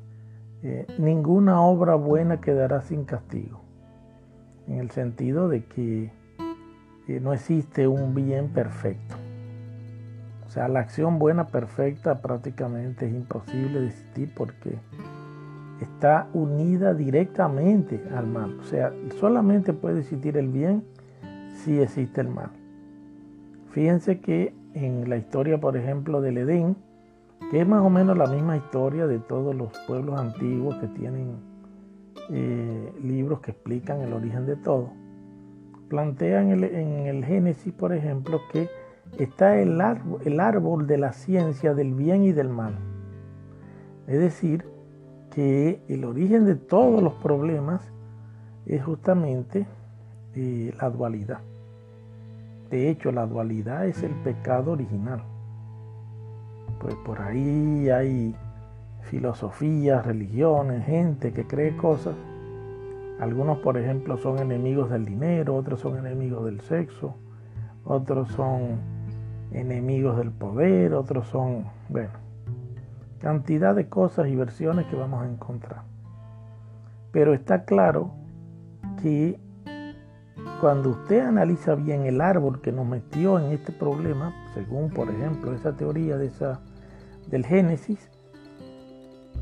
[0.62, 3.62] eh, ninguna obra buena quedará sin castigo,
[4.68, 6.12] en el sentido de que
[7.08, 9.16] eh, no existe un bien perfecto.
[10.46, 14.78] O sea, la acción buena perfecta prácticamente es imposible de existir porque
[15.80, 18.58] está unida directamente al mal.
[18.60, 20.84] O sea, solamente puede existir el bien
[21.56, 22.50] si existe el mal.
[23.70, 26.76] Fíjense que en la historia, por ejemplo, del Edén,
[27.50, 31.36] que es más o menos la misma historia de todos los pueblos antiguos que tienen
[32.30, 34.90] eh, libros que explican el origen de todo,
[35.88, 38.68] plantean en el Génesis, por ejemplo, que
[39.18, 39.80] está el
[40.24, 42.74] el árbol de la ciencia del bien y del mal.
[44.06, 44.64] Es decir,
[45.36, 47.82] que el origen de todos los problemas
[48.64, 49.66] es justamente
[50.34, 51.40] eh, la dualidad.
[52.70, 55.22] De hecho, la dualidad es el pecado original.
[56.80, 58.34] Pues por ahí hay
[59.02, 62.14] filosofías, religiones, gente que cree cosas.
[63.20, 67.14] Algunos, por ejemplo, son enemigos del dinero, otros son enemigos del sexo,
[67.84, 68.78] otros son
[69.52, 72.25] enemigos del poder, otros son, bueno,
[73.18, 75.82] cantidad de cosas y versiones que vamos a encontrar.
[77.12, 78.12] Pero está claro
[79.02, 79.40] que
[80.60, 85.52] cuando usted analiza bien el árbol que nos metió en este problema, según por ejemplo
[85.52, 86.60] esa teoría de esa,
[87.28, 88.10] del Génesis,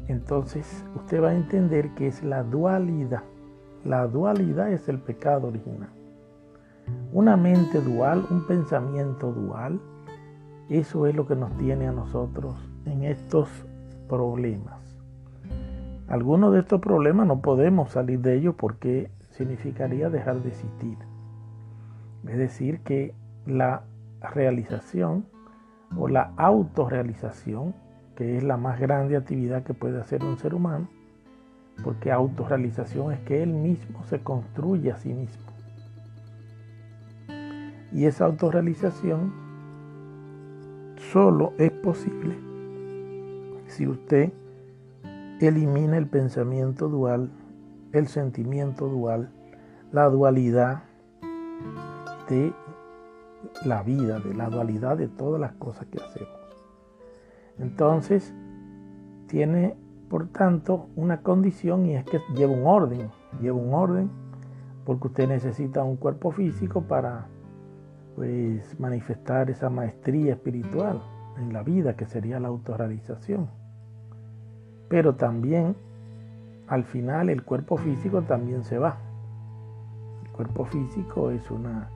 [0.08, 3.22] entonces usted va a entender que es la dualidad.
[3.84, 5.90] La dualidad es el pecado original.
[7.12, 9.80] Una mente dual, un pensamiento dual,
[10.68, 13.48] eso es lo que nos tiene a nosotros en estos
[14.08, 14.80] problemas.
[16.08, 20.98] Algunos de estos problemas no podemos salir de ellos porque significaría dejar de existir.
[22.28, 23.14] Es decir, que
[23.46, 23.82] la
[24.20, 25.26] realización
[25.96, 27.74] o la autorrealización,
[28.16, 30.88] que es la más grande actividad que puede hacer un ser humano,
[31.82, 35.42] porque autorrealización es que él mismo se construye a sí mismo.
[37.92, 39.32] Y esa autorrealización
[41.12, 42.53] solo es posible
[43.74, 44.32] si usted
[45.40, 47.30] elimina el pensamiento dual,
[47.92, 49.30] el sentimiento dual,
[49.90, 50.84] la dualidad
[52.28, 52.52] de
[53.64, 56.28] la vida, de la dualidad de todas las cosas que hacemos.
[57.58, 58.32] Entonces,
[59.26, 59.76] tiene,
[60.08, 63.10] por tanto, una condición y es que lleva un orden,
[63.40, 64.10] lleva un orden
[64.84, 67.26] porque usted necesita un cuerpo físico para
[68.14, 71.02] pues manifestar esa maestría espiritual
[71.38, 73.63] en la vida que sería la autorrealización.
[74.88, 75.76] Pero también
[76.68, 78.98] al final el cuerpo físico también se va.
[80.24, 81.88] El cuerpo físico es una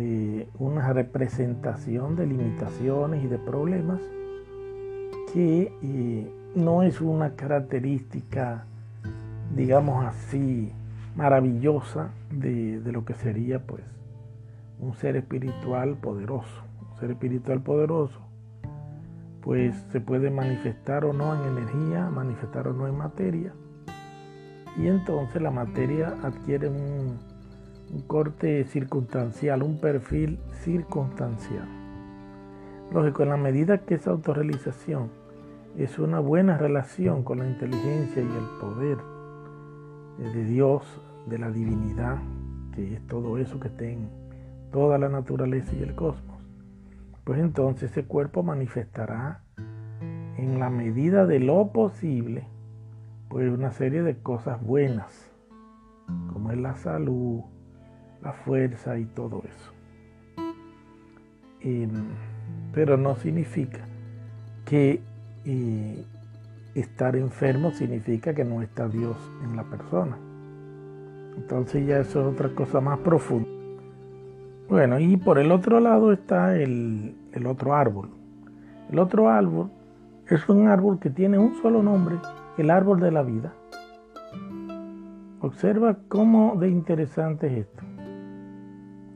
[0.00, 4.00] eh, una representación de limitaciones y de problemas
[5.32, 8.64] que eh, no es una característica,
[9.56, 10.70] digamos así,
[11.16, 13.82] maravillosa de, de, lo que sería pues
[14.78, 16.62] un ser espiritual poderoso.
[16.92, 18.20] Un ser espiritual poderoso
[19.48, 23.54] pues se puede manifestar o no en energía, manifestar o no en materia.
[24.76, 27.16] Y entonces la materia adquiere un,
[28.06, 31.66] corte circunstancial, un perfil circunstancial.
[32.92, 35.08] Lógico, en la medida que esa autorrealización
[35.78, 38.98] es una buena relación con la inteligencia y el poder
[40.18, 40.82] de Dios,
[41.24, 42.18] de la divinidad,
[42.74, 44.10] que es todo eso que está en
[44.70, 46.27] toda la naturaleza y el cosmos,
[47.28, 49.42] pues entonces ese cuerpo manifestará
[50.38, 52.48] en la medida de lo posible,
[53.28, 55.30] pues una serie de cosas buenas,
[56.32, 57.42] como es la salud,
[58.22, 59.74] la fuerza y todo eso.
[62.72, 63.80] pero no significa
[64.64, 65.02] que
[65.44, 66.02] eh,
[66.74, 70.16] estar enfermo significa que no está Dios en la persona.
[71.36, 73.58] Entonces ya eso es otra cosa más profunda.
[74.68, 78.10] Bueno, y por el otro lado está el, el otro árbol.
[78.90, 79.70] El otro árbol
[80.28, 82.16] es un árbol que tiene un solo nombre,
[82.56, 83.52] el árbol de la vida.
[85.40, 87.82] Observa cómo de interesante es esto.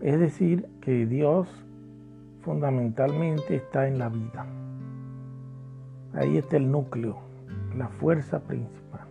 [0.01, 1.49] Es decir, que Dios
[2.43, 4.47] fundamentalmente está en la vida.
[6.15, 7.19] Ahí está el núcleo,
[7.77, 9.07] la fuerza principal.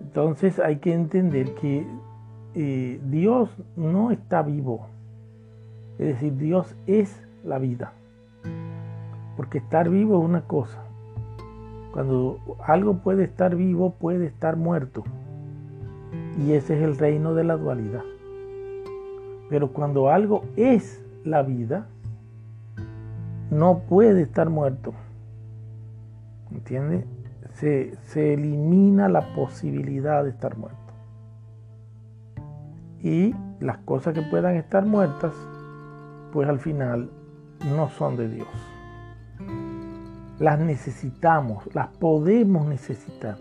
[0.00, 1.86] Entonces hay que entender que
[2.54, 4.88] eh, Dios no está vivo.
[5.98, 7.92] Es decir, Dios es la vida.
[9.36, 10.82] Porque estar vivo es una cosa.
[11.92, 15.04] Cuando algo puede estar vivo, puede estar muerto.
[16.38, 18.02] Y ese es el reino de la dualidad.
[19.48, 21.86] Pero cuando algo es la vida,
[23.50, 24.92] no puede estar muerto.
[26.50, 27.04] ¿Entiende?
[27.54, 30.78] Se, se, elimina la posibilidad de estar muerto.
[33.02, 35.32] Y las cosas que puedan estar muertas,
[36.32, 37.10] pues al final
[37.66, 38.48] no son de Dios.
[40.38, 43.38] Las necesitamos, las podemos necesitar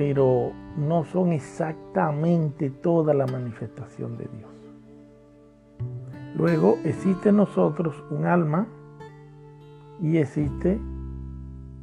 [0.00, 4.50] pero no son exactamente toda la manifestación de Dios.
[6.36, 8.66] Luego existe en nosotros un alma
[10.00, 10.80] y existe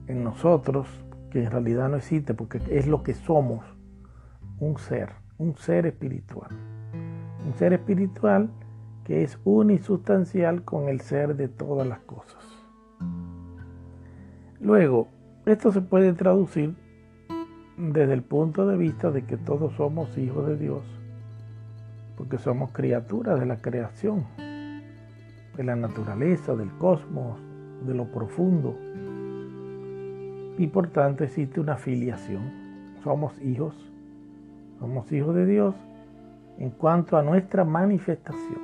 [0.07, 0.87] en nosotros,
[1.29, 3.63] que en realidad no existe porque es lo que somos,
[4.59, 6.49] un ser, un ser espiritual.
[7.45, 8.49] Un ser espiritual
[9.07, 12.43] que es unisustancial con el ser de todas las cosas.
[14.59, 15.07] Luego,
[15.45, 16.75] esto se puede traducir
[17.77, 20.83] desde el punto de vista de que todos somos hijos de Dios,
[22.17, 27.39] porque somos criaturas de la creación, de la naturaleza, del cosmos,
[27.87, 28.75] de lo profundo.
[30.57, 32.43] Y por tanto existe una filiación.
[33.05, 33.73] Somos hijos,
[34.79, 35.75] somos hijos de Dios
[36.57, 38.61] en cuanto a nuestra manifestación.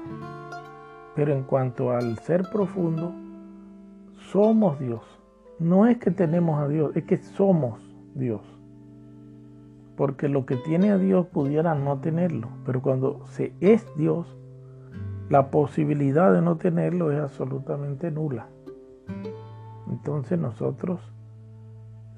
[1.16, 3.14] Pero en cuanto al ser profundo,
[4.32, 5.02] somos Dios.
[5.60, 7.80] No es que tenemos a Dios, es que somos
[8.16, 8.42] Dios.
[9.96, 14.36] Porque lo que tiene a Dios pudiera no tenerlo, pero cuando se es Dios,
[15.30, 18.48] la posibilidad de no tenerlo es absolutamente nula.
[19.88, 21.00] Entonces nosotros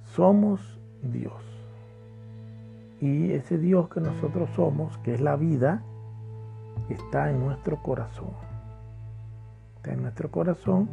[0.04, 1.55] somos Dios.
[3.06, 5.84] Y ese Dios que nosotros somos, que es la vida,
[6.90, 8.32] está en nuestro corazón.
[9.76, 10.90] Está en nuestro corazón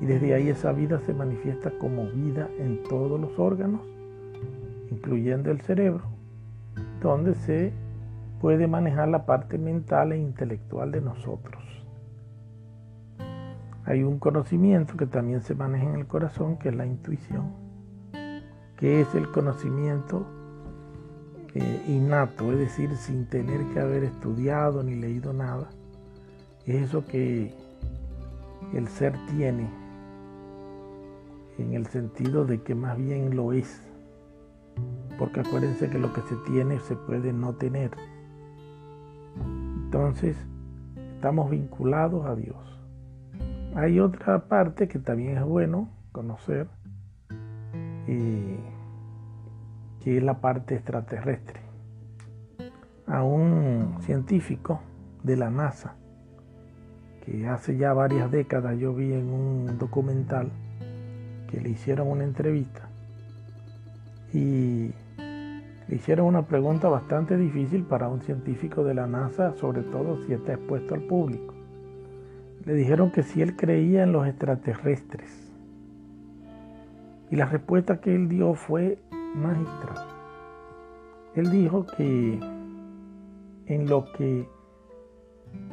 [0.00, 3.82] y desde ahí esa vida se manifiesta como vida en todos los órganos,
[4.90, 6.04] incluyendo el cerebro,
[7.02, 7.74] donde se
[8.40, 11.62] puede manejar la parte mental e intelectual de nosotros.
[13.84, 17.52] Hay un conocimiento que también se maneja en el corazón, que es la intuición,
[18.78, 20.26] que es el conocimiento
[21.54, 25.68] eh, innato, es decir, sin tener que haber estudiado ni leído nada.
[26.66, 27.54] Es eso que
[28.74, 29.68] el ser tiene,
[31.58, 33.80] en el sentido de que más bien lo es.
[35.16, 37.92] Porque acuérdense que lo que se tiene se puede no tener.
[39.84, 40.36] Entonces,
[41.14, 42.56] estamos vinculados a Dios.
[43.76, 46.66] Hay otra parte que también es bueno conocer,
[50.04, 51.60] que es la parte extraterrestre.
[53.06, 54.82] A un científico
[55.22, 55.94] de la NASA,
[57.24, 60.50] que hace ya varias décadas yo vi en un documental
[61.50, 62.82] que le hicieron una entrevista
[64.34, 64.90] y
[65.88, 70.34] le hicieron una pregunta bastante difícil para un científico de la NASA, sobre todo si
[70.34, 71.54] está expuesto al público.
[72.66, 75.30] Le dijeron que si él creía en los extraterrestres.
[77.30, 78.98] Y la respuesta que él dio fue
[79.34, 80.06] magistral.
[81.34, 82.38] Él dijo que
[83.66, 84.48] en lo que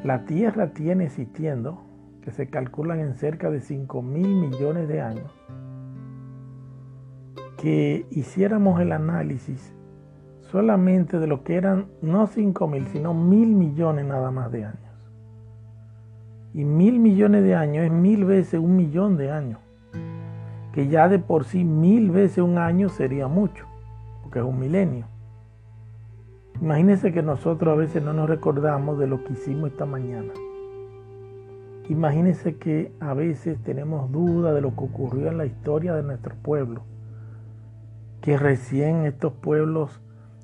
[0.03, 1.83] la Tierra tiene existiendo,
[2.21, 5.31] que se calculan en cerca de 5 mil millones de años,
[7.57, 9.73] que hiciéramos el análisis
[10.51, 15.09] solamente de lo que eran no 5 mil, sino mil millones nada más de años.
[16.53, 19.59] Y mil millones de años es mil veces un millón de años.
[20.73, 23.65] Que ya de por sí mil veces un año sería mucho,
[24.23, 25.05] porque es un milenio.
[26.61, 30.31] Imagínense que nosotros a veces no nos recordamos de lo que hicimos esta mañana.
[31.89, 36.35] Imagínense que a veces tenemos duda de lo que ocurrió en la historia de nuestro
[36.35, 36.83] pueblo.
[38.21, 39.99] Que recién estos pueblos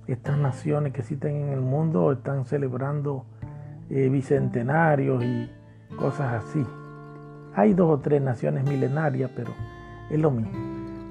[0.08, 3.26] estas naciones que existen en el mundo están celebrando
[3.90, 5.50] eh, bicentenarios y
[5.98, 6.66] cosas así.
[7.54, 9.52] Hay dos o tres naciones milenarias, pero
[10.10, 10.52] es lo mismo.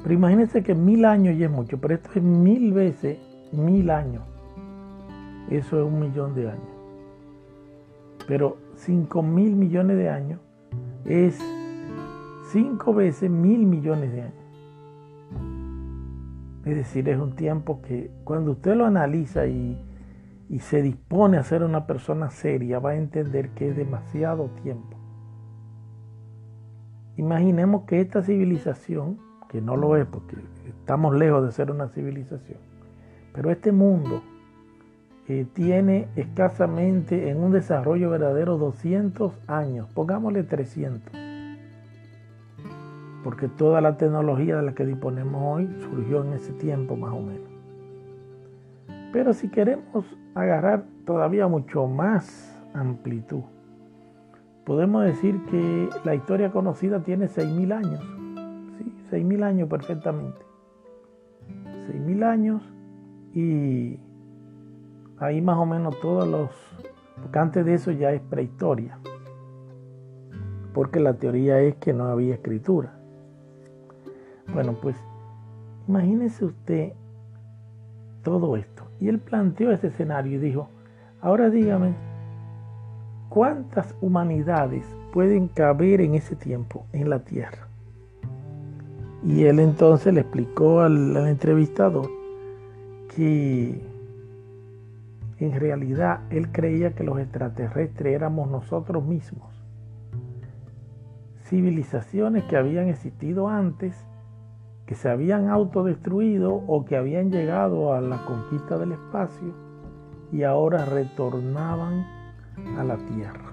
[0.02, 3.18] Pero imagínense que mil años ya es mucho, pero esto es mil veces
[3.52, 4.22] mil años.
[5.50, 6.76] Eso es un millón de años.
[8.26, 10.40] Pero cinco mil millones de años
[11.04, 11.38] es
[12.50, 14.46] cinco veces mil millones de años.
[16.64, 19.80] Es decir, es un tiempo que cuando usted lo analiza y,
[20.58, 24.95] se dispone a ser una persona seria, va a entender que es demasiado tiempo.
[27.16, 30.36] Imaginemos que esta civilización, que no lo es porque
[30.66, 32.58] estamos lejos de ser una civilización,
[33.32, 34.22] pero este mundo
[35.28, 41.26] eh, tiene escasamente en un desarrollo verdadero 200 años, pongámosle 300
[43.26, 47.20] porque toda la tecnología de la que disponemos hoy surgió en ese tiempo más o
[47.20, 47.50] menos.
[49.12, 50.06] Pero si queremos
[50.36, 53.42] agarrar todavía mucho más amplitud,
[54.66, 58.00] podemos decir que la historia conocida tiene 6.000 años,
[58.76, 58.92] ¿sí?
[59.12, 60.40] 6.000 años perfectamente.
[61.88, 62.62] 6.000 años
[63.32, 64.00] y
[65.18, 66.50] ahí más o menos todos los,
[67.22, 68.98] porque antes de eso ya es prehistoria,
[70.74, 72.98] porque la teoría es que no había escritura.
[74.52, 74.96] Bueno, pues
[75.86, 76.92] imagínese usted
[78.24, 78.82] todo esto.
[78.98, 80.68] Y él planteó ese escenario y dijo,
[81.20, 81.94] ahora dígame,
[83.28, 87.68] ¿cuántas humanidades pueden caber en ese tiempo en la Tierra?
[89.24, 92.08] Y él entonces le explicó al, entrevistador
[93.14, 93.80] que
[95.38, 99.52] en realidad él creía que los extraterrestres éramos nosotros mismos.
[101.44, 104.06] Civilizaciones que habían existido antes
[104.86, 109.52] que se habían autodestruido o que habían llegado a la conquista del espacio
[110.32, 112.15] y ahora retornaban
[112.78, 113.52] a la Tierra.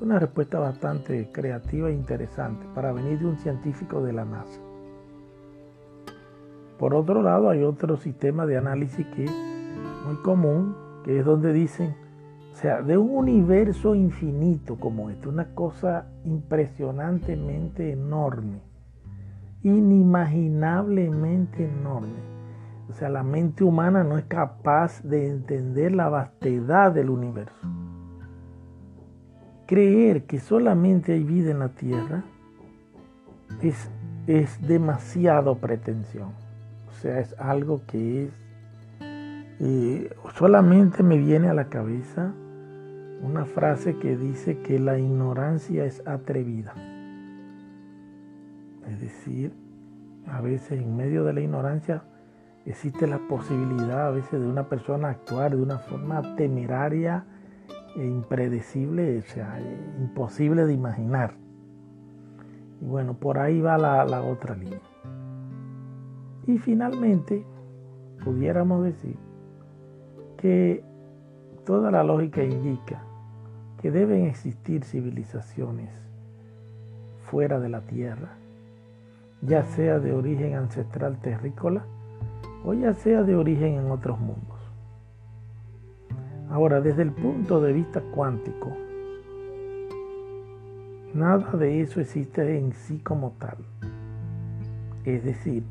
[0.00, 4.58] Una respuesta bastante creativa e interesante para venir de un científico de la NASA.
[6.78, 9.32] Por otro lado, hay otro sistema de análisis que es
[10.06, 11.94] muy común, que es donde dicen,
[12.52, 18.62] o sea, de un universo infinito como este, una cosa impresionantemente enorme,
[19.62, 22.29] inimaginablemente enorme.
[22.90, 27.66] O sea, la mente humana no es capaz de entender la vastedad del universo.
[29.66, 32.24] Creer que solamente hay vida en la Tierra
[33.62, 33.90] es
[34.26, 36.32] es demasiado pretensión.
[36.88, 38.30] O sea, es algo que es...
[39.62, 42.32] Eh, solamente me viene a la cabeza
[43.22, 46.74] una frase que dice que la ignorancia es atrevida.
[48.88, 49.52] Es decir,
[50.26, 52.02] a veces en medio de la ignorancia
[52.66, 57.24] existe la posibilidad a veces de una persona actuar de una forma temeraria
[57.96, 59.58] e impredecible, o sea,
[59.98, 61.34] imposible de imaginar.
[62.80, 64.80] Y bueno, por ahí va la, otra línea.
[66.46, 67.44] Y finalmente,
[68.24, 69.16] pudiéramos decir
[70.36, 70.82] que
[71.64, 73.02] toda la lógica indica
[73.80, 75.90] que deben existir civilizaciones
[77.22, 78.36] fuera de la Tierra,
[79.42, 81.84] ya sea de origen ancestral terrícola
[82.64, 84.58] o ya sea de origen en otros mundos.
[86.50, 88.76] Ahora, desde el punto de vista cuántico,
[91.14, 93.58] nada de eso existe en sí como tal.
[95.04, 95.62] Es decir,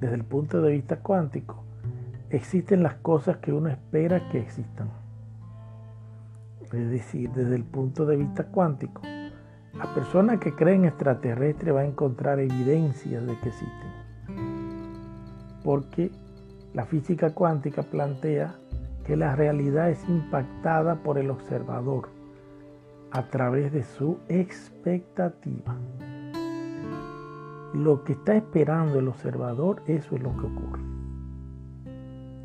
[0.00, 1.64] desde el punto de vista cuántico,
[2.30, 4.88] existen las cosas que uno espera que existan.
[6.72, 9.02] Es decir, desde el punto de vista cuántico,
[9.72, 13.90] la persona que cree en extraterrestre va a encontrar evidencias de que existen.
[15.62, 16.10] Porque
[16.74, 18.56] la física cuántica plantea
[19.06, 22.08] que la realidad es impactada por el observador
[23.12, 25.76] a través de su expectativa.
[27.72, 30.82] Lo que está esperando el observador, eso es lo que ocurre.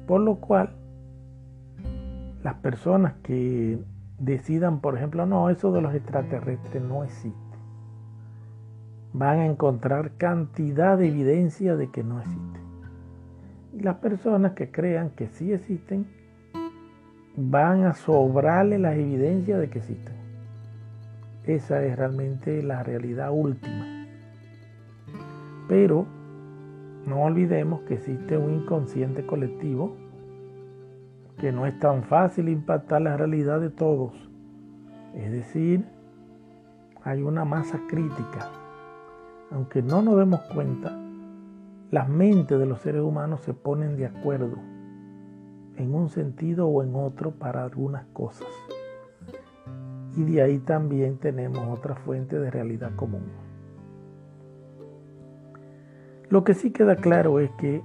[0.05, 0.75] Por lo cual,
[2.43, 3.79] las personas que
[4.19, 7.39] decidan, por ejemplo, no, eso de los extraterrestres no existe.
[9.13, 12.68] Van a encontrar cantidad de evidencia de que no existe.
[13.73, 16.07] Las personas que crean que sí existen,
[17.35, 20.15] van a sobrarle las evidencias de que existen.
[21.45, 24.07] Esa es realmente la realidad última.
[25.67, 26.05] Pero
[27.05, 29.95] no olvidemos que existe un inconsciente colectivo
[31.39, 34.13] que no es tan fácil impactar la realidad de todos.
[35.15, 35.85] Es decir,
[37.03, 38.51] hay una masa crítica.
[39.51, 40.95] Aunque no nos demos cuenta,
[41.91, 44.57] las mentes de los seres humanos se ponen de acuerdo
[45.77, 48.47] en un sentido o en otro para algunas cosas.
[50.15, 53.23] Y de ahí también tenemos otra fuente de realidad común.
[56.29, 57.81] Lo que sí queda claro es que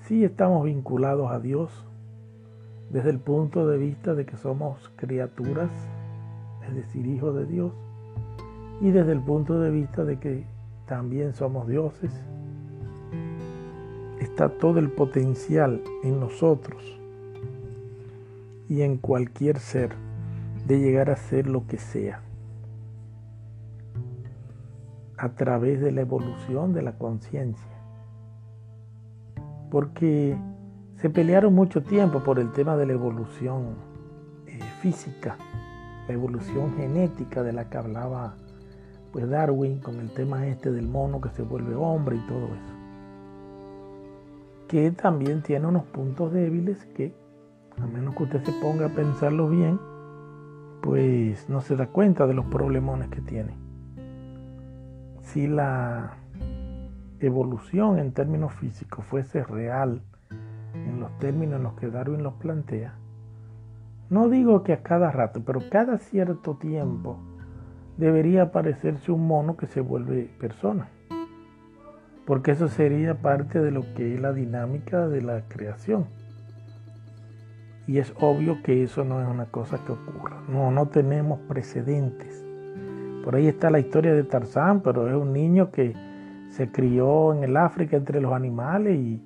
[0.00, 1.86] sí estamos vinculados a Dios
[2.90, 5.70] desde el punto de vista de que somos criaturas,
[6.68, 7.72] es decir, hijos de Dios,
[8.80, 10.44] y desde el punto de vista de que
[10.86, 12.12] también somos dioses,
[14.32, 16.82] está todo el potencial en nosotros
[18.66, 19.94] y en cualquier ser
[20.66, 22.22] de llegar a ser lo que sea
[25.18, 27.76] a través de la evolución de la conciencia.
[29.70, 30.34] Porque
[30.96, 33.74] se pelearon mucho tiempo por el tema de la evolución
[34.46, 35.36] eh, física,
[36.08, 38.36] la evolución genética de la que hablaba
[39.12, 42.71] pues Darwin con el tema este del mono que se vuelve hombre y todo eso.
[44.72, 47.14] Que también tiene unos puntos débiles que,
[47.76, 49.78] a menos que usted se ponga a pensarlo bien,
[50.80, 53.54] pues no se da cuenta de los problemones que tiene.
[55.20, 56.14] Si la
[57.20, 60.00] evolución en términos físicos fuese real,
[60.72, 62.94] en los términos en los que Darwin los plantea,
[64.08, 67.18] no digo que a cada rato, pero cada cierto tiempo
[67.98, 70.88] debería aparecerse un mono que se vuelve persona.
[72.26, 76.06] Porque eso sería parte de lo que es la dinámica de la creación.
[77.86, 80.40] Y es obvio que eso no es una cosa que ocurra.
[80.48, 82.44] No, no tenemos precedentes.
[83.24, 85.94] Por ahí está la historia de Tarzán, pero es un niño que
[86.50, 89.22] se crió en el África entre los animales y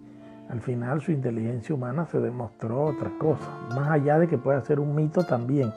[0.48, 4.78] al final su inteligencia humana se demostró otra cosa, más allá de que pueda ser
[4.78, 5.72] un mito también,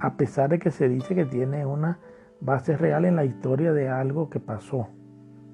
[0.00, 1.98] a pesar de que se dice que tiene una
[2.40, 4.88] base real en la historia de algo que pasó,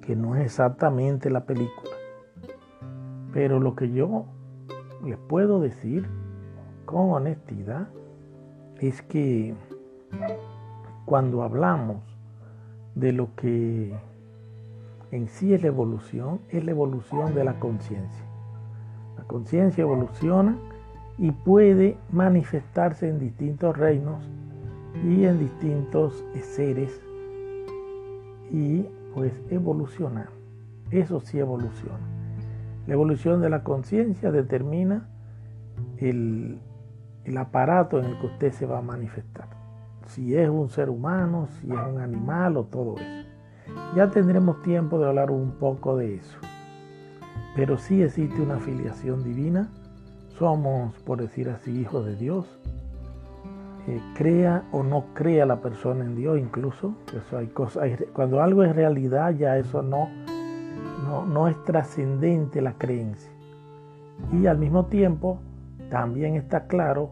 [0.01, 1.91] que no es exactamente la película.
[3.33, 4.25] Pero lo que yo
[5.05, 6.07] les puedo decir
[6.85, 7.87] con honestidad
[8.79, 9.55] es que
[11.05, 11.97] cuando hablamos
[12.95, 13.93] de lo que
[15.11, 18.25] en sí es la evolución, es la evolución de la conciencia.
[19.17, 20.57] La conciencia evoluciona
[21.17, 24.23] y puede manifestarse en distintos reinos
[25.05, 27.01] y en distintos seres
[28.51, 30.29] y pues evolucionar.
[30.89, 31.99] Eso sí evoluciona.
[32.87, 35.07] La evolución de la conciencia determina
[35.97, 36.59] el,
[37.23, 39.47] el aparato en el que usted se va a manifestar.
[40.07, 43.29] Si es un ser humano, si es un animal o todo eso.
[43.95, 46.37] Ya tendremos tiempo de hablar un poco de eso.
[47.55, 49.69] Pero sí existe una filiación divina.
[50.37, 52.60] Somos, por decir así, hijos de Dios.
[53.87, 56.93] Eh, crea o no crea la persona en Dios incluso.
[57.15, 60.09] Eso hay cosas, cuando algo es realidad ya eso no,
[61.03, 63.31] no, no es trascendente la creencia.
[64.31, 65.39] Y al mismo tiempo
[65.89, 67.11] también está claro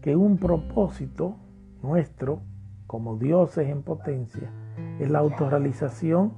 [0.00, 1.36] que un propósito
[1.82, 2.40] nuestro
[2.86, 4.50] como dioses en potencia
[4.98, 6.32] es la autorrealización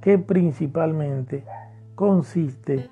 [0.00, 1.44] que principalmente
[1.94, 2.90] consiste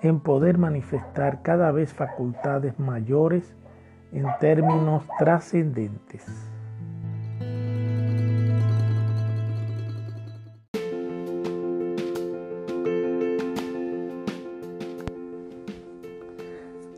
[0.00, 3.54] en poder manifestar cada vez facultades mayores
[4.12, 6.24] en términos trascendentes.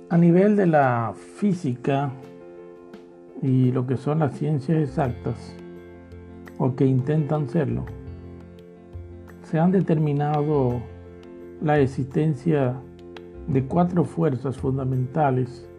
[0.08, 2.10] A nivel de la física
[3.42, 5.54] y lo que son las ciencias exactas,
[6.58, 7.86] o que intentan serlo,
[9.44, 10.82] se han determinado
[11.62, 12.74] la existencia
[13.46, 15.69] de cuatro fuerzas fundamentales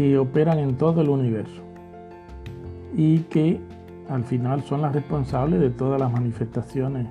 [0.00, 1.60] que operan en todo el universo
[2.96, 3.60] y que
[4.08, 7.06] al final son las responsables de todas las manifestaciones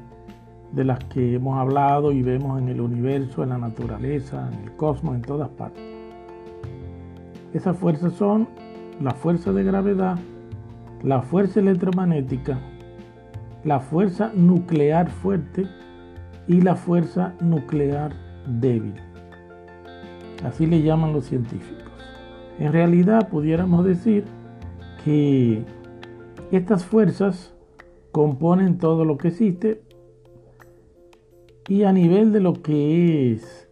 [0.71, 4.75] de las que hemos hablado y vemos en el universo, en la naturaleza, en el
[4.75, 5.83] cosmos, en todas partes.
[7.53, 8.47] Esas fuerzas son
[8.99, 10.17] la fuerza de gravedad,
[11.03, 12.57] la fuerza electromagnética,
[13.65, 15.67] la fuerza nuclear fuerte
[16.47, 18.13] y la fuerza nuclear
[18.47, 18.95] débil.
[20.43, 21.88] Así le llaman los científicos.
[22.60, 24.26] En realidad pudiéramos decir
[25.05, 25.64] que
[26.51, 27.53] estas fuerzas
[28.12, 29.82] componen todo lo que existe
[31.70, 33.70] y a nivel de lo que es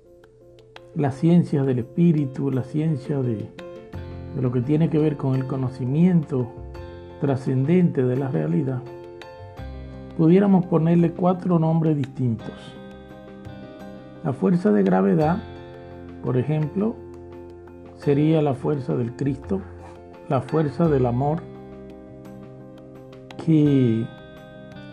[0.96, 3.50] la ciencia del espíritu, la ciencia de,
[4.36, 6.48] de lo que tiene que ver con el conocimiento
[7.20, 8.82] trascendente de la realidad,
[10.16, 12.54] pudiéramos ponerle cuatro nombres distintos.
[14.24, 15.44] La fuerza de gravedad,
[16.24, 16.96] por ejemplo,
[17.98, 19.62] sería la fuerza del Cristo,
[20.30, 21.42] la fuerza del amor,
[23.46, 24.06] que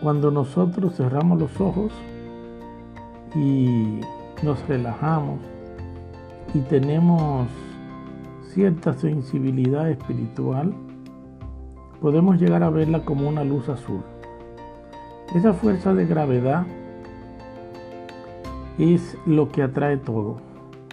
[0.01, 1.91] cuando nosotros cerramos los ojos
[3.35, 3.99] y
[4.43, 5.39] nos relajamos
[6.53, 7.47] y tenemos
[8.53, 10.73] cierta sensibilidad espiritual,
[12.01, 14.01] podemos llegar a verla como una luz azul.
[15.35, 16.65] Esa fuerza de gravedad
[18.77, 20.37] es lo que atrae todo.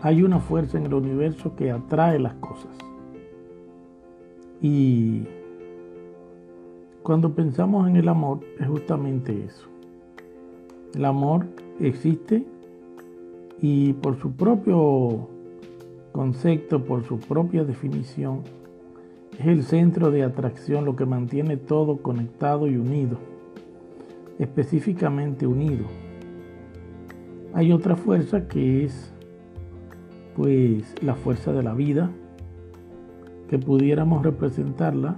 [0.04, 2.76] Hay una fuerza en el universo que atrae las cosas.
[4.60, 5.22] Y
[7.04, 9.68] cuando pensamos en el amor es justamente eso.
[10.94, 11.46] El amor
[11.78, 12.44] existe
[13.60, 15.28] y por su propio
[16.10, 18.40] concepto, por su propia definición,
[19.38, 23.18] es el centro de atracción lo que mantiene todo conectado y unido,
[24.40, 25.84] específicamente unido.
[27.54, 29.11] Hay otra fuerza que es
[30.36, 32.10] pues la fuerza de la vida,
[33.48, 35.16] que pudiéramos representarla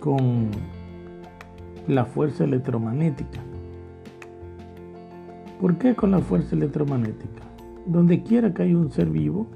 [0.00, 0.50] con
[1.86, 3.40] la fuerza electromagnética.
[5.60, 7.42] ¿Por qué con la fuerza electromagnética?
[7.86, 9.46] Donde quiera que haya un ser vivo,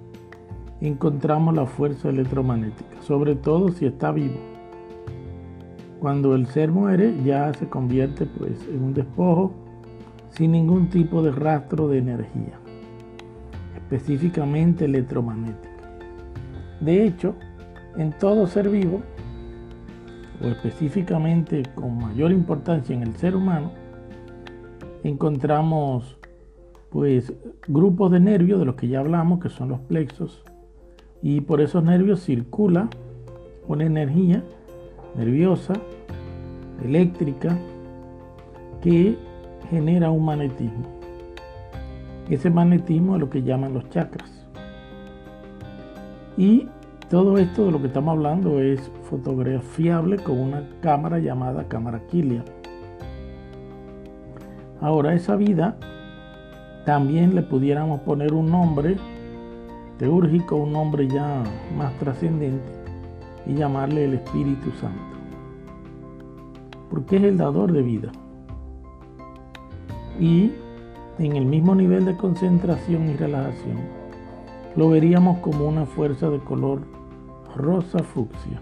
[0.80, 4.40] encontramos la fuerza electromagnética, sobre todo si está vivo.
[6.00, 9.52] Cuando el ser muere ya se convierte pues en un despojo
[10.30, 12.58] sin ningún tipo de rastro de energía,
[13.92, 15.68] específicamente electromagnética.
[16.80, 17.34] De hecho,
[17.96, 19.02] en todo ser vivo,
[20.42, 23.70] o específicamente con mayor importancia en el ser humano,
[25.04, 26.16] encontramos
[26.90, 27.34] pues
[27.68, 30.42] grupos de nervios de los que ya hablamos, que son los plexos,
[31.20, 32.88] y por esos nervios circula
[33.68, 34.42] una energía
[35.16, 35.74] nerviosa,
[36.82, 37.58] eléctrica,
[38.80, 39.16] que
[39.70, 40.91] genera un magnetismo.
[42.32, 44.30] Ese magnetismo es lo que llaman los chakras.
[46.38, 46.66] Y
[47.10, 52.42] todo esto de lo que estamos hablando es fotografiable con una cámara llamada cámara Kilia.
[54.80, 55.76] Ahora esa vida
[56.86, 58.96] también le pudiéramos poner un nombre
[59.98, 61.42] teúrgico, un nombre ya
[61.76, 62.72] más trascendente,
[63.44, 65.02] y llamarle el Espíritu Santo.
[66.88, 68.10] Porque es el dador de vida.
[70.18, 70.50] Y
[71.26, 73.78] en el mismo nivel de concentración y relajación,
[74.76, 76.80] lo veríamos como una fuerza de color
[77.56, 78.60] rosa fucsia.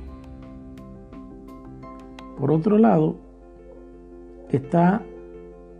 [2.38, 3.16] Por otro lado,
[4.50, 5.02] está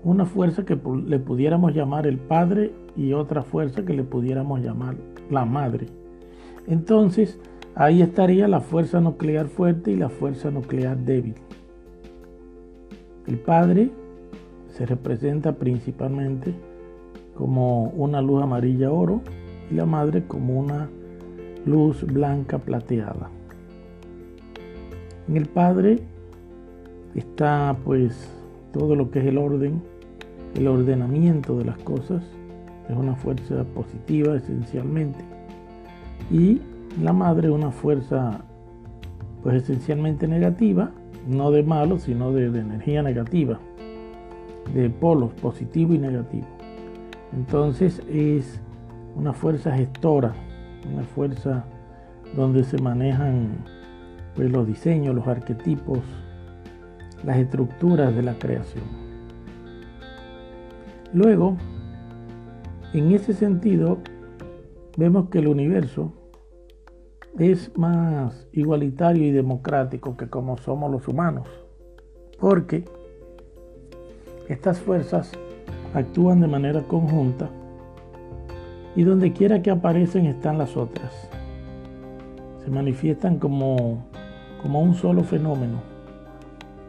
[0.04, 4.96] una fuerza que le pudiéramos llamar el Padre y otra fuerza que le pudiéramos llamar
[5.30, 5.86] la madre.
[6.66, 7.38] Entonces,
[7.74, 11.34] ahí estaría la fuerza nuclear fuerte y la fuerza nuclear débil.
[13.26, 13.90] El padre
[14.68, 16.54] se representa principalmente
[17.40, 19.22] como una luz amarilla oro
[19.70, 20.90] y la madre como una
[21.64, 23.30] luz blanca plateada.
[25.26, 26.00] En el Padre
[27.14, 28.30] está pues
[28.74, 29.80] todo lo que es el orden,
[30.54, 32.22] el ordenamiento de las cosas,
[32.90, 35.24] es una fuerza positiva esencialmente.
[36.30, 36.60] Y
[37.02, 38.42] la madre una fuerza
[39.42, 40.90] pues esencialmente negativa,
[41.26, 43.58] no de malo, sino de energía negativa,
[44.74, 46.59] de polos positivo y negativo.
[47.32, 48.60] Entonces es
[49.14, 50.34] una fuerza gestora,
[50.92, 51.64] una fuerza
[52.36, 53.64] donde se manejan
[54.34, 56.00] pues, los diseños, los arquetipos,
[57.24, 58.84] las estructuras de la creación.
[61.12, 61.56] Luego,
[62.92, 63.98] en ese sentido,
[64.96, 66.12] vemos que el universo
[67.38, 71.48] es más igualitario y democrático que como somos los humanos,
[72.38, 72.84] porque
[74.48, 75.32] estas fuerzas
[75.94, 77.48] actúan de manera conjunta
[78.96, 81.12] y donde quiera que aparecen están las otras.
[82.64, 84.04] Se manifiestan como,
[84.62, 85.80] como un solo fenómeno,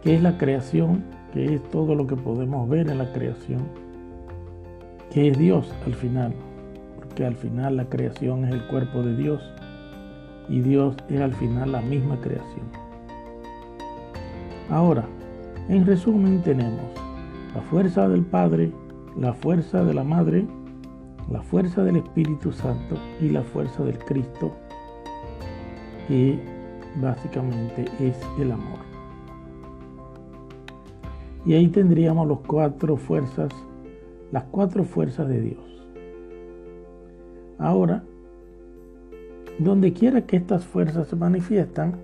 [0.04, 3.62] que es la creación, que es todo lo que podemos ver en la creación,
[5.12, 6.34] que es Dios al final,
[6.96, 9.42] porque al final la creación es el cuerpo de Dios
[10.50, 12.66] y Dios es al final la misma creación.
[14.70, 15.06] Ahora,
[15.70, 16.86] en resumen tenemos
[17.54, 18.72] la fuerza del Padre,
[19.18, 20.46] la fuerza de la Madre,
[21.30, 24.52] la fuerza del Espíritu Santo y la fuerza del Cristo,
[26.08, 26.40] que
[27.02, 28.80] básicamente es el amor.
[31.46, 33.52] Y ahí tendríamos las cuatro fuerzas,
[34.32, 35.86] las cuatro fuerzas de Dios.
[37.58, 38.04] Ahora,
[39.60, 41.96] donde quiera que estas fuerzas se manifiestan,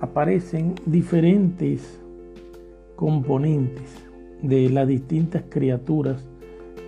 [0.00, 2.00] aparecen diferentes
[2.96, 4.03] componentes
[4.48, 6.26] de las distintas criaturas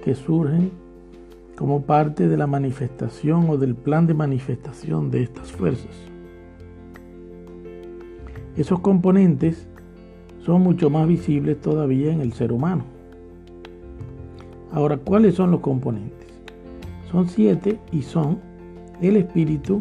[0.05, 0.71] que surgen
[1.57, 5.97] como parte de la manifestación o del plan de manifestación de estas fuerzas.
[8.57, 9.67] Esos componentes
[10.45, 12.85] son mucho más visibles todavía en el ser humano.
[14.71, 16.29] Ahora, ¿cuáles son los componentes?
[17.11, 18.39] Son siete y son
[19.01, 19.81] el espíritu,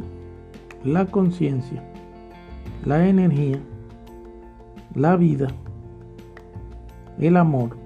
[0.85, 1.83] la conciencia,
[2.85, 3.59] la energía,
[4.93, 5.49] la vida,
[7.19, 7.77] el amor,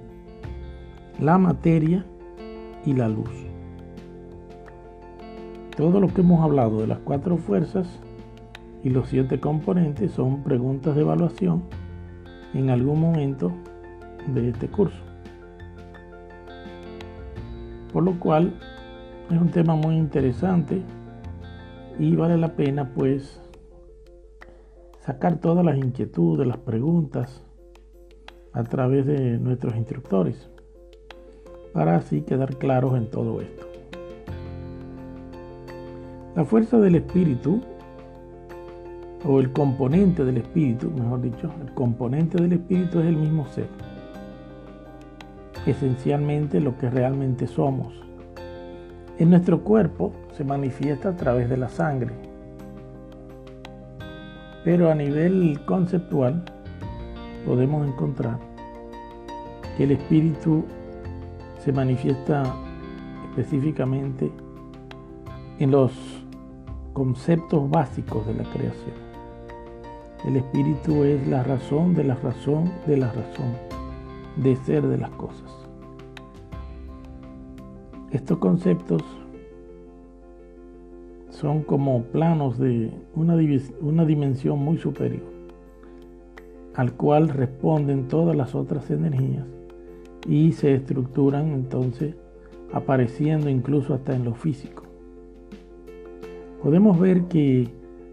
[1.19, 2.05] la materia
[2.85, 3.29] y la luz.
[5.77, 7.87] Todo lo que hemos hablado de las cuatro fuerzas
[8.83, 11.63] y los siete componentes son preguntas de evaluación
[12.53, 13.51] en algún momento
[14.33, 15.03] de este curso.
[17.93, 18.53] Por lo cual
[19.29, 20.81] es un tema muy interesante
[21.97, 23.41] y vale la pena pues
[25.01, 27.43] sacar todas las inquietudes, las preguntas
[28.59, 30.49] a través de nuestros instructores
[31.73, 33.65] para así quedar claros en todo esto.
[36.35, 37.61] La fuerza del espíritu,
[39.25, 43.67] o el componente del espíritu, mejor dicho, el componente del espíritu es el mismo ser.
[45.65, 47.93] Esencialmente lo que realmente somos.
[49.17, 52.13] En nuestro cuerpo se manifiesta a través de la sangre.
[54.63, 56.43] Pero a nivel conceptual
[57.45, 58.48] podemos encontrar
[59.79, 60.65] el espíritu
[61.59, 62.43] se manifiesta
[63.29, 64.29] específicamente
[65.59, 65.93] en los
[66.91, 69.09] conceptos básicos de la creación.
[70.25, 73.53] El espíritu es la razón de la razón de la razón
[74.35, 75.49] de ser de las cosas.
[78.11, 79.01] Estos conceptos
[81.29, 85.23] son como planos de una dimensión muy superior,
[86.75, 89.45] al cual responden todas las otras energías
[90.27, 92.15] y se estructuran entonces
[92.73, 94.83] apareciendo incluso hasta en lo físico.
[96.61, 97.69] Podemos ver que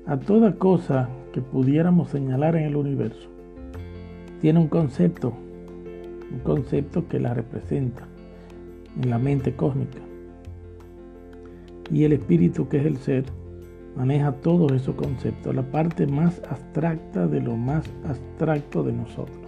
[0.07, 3.29] a toda cosa que pudiéramos señalar en el universo
[4.41, 5.33] tiene un concepto,
[6.33, 8.07] un concepto que la representa
[9.03, 9.99] en la mente cósmica.
[11.91, 13.25] Y el espíritu que es el ser
[13.97, 19.46] maneja todos esos conceptos, la parte más abstracta de lo más abstracto de nosotros.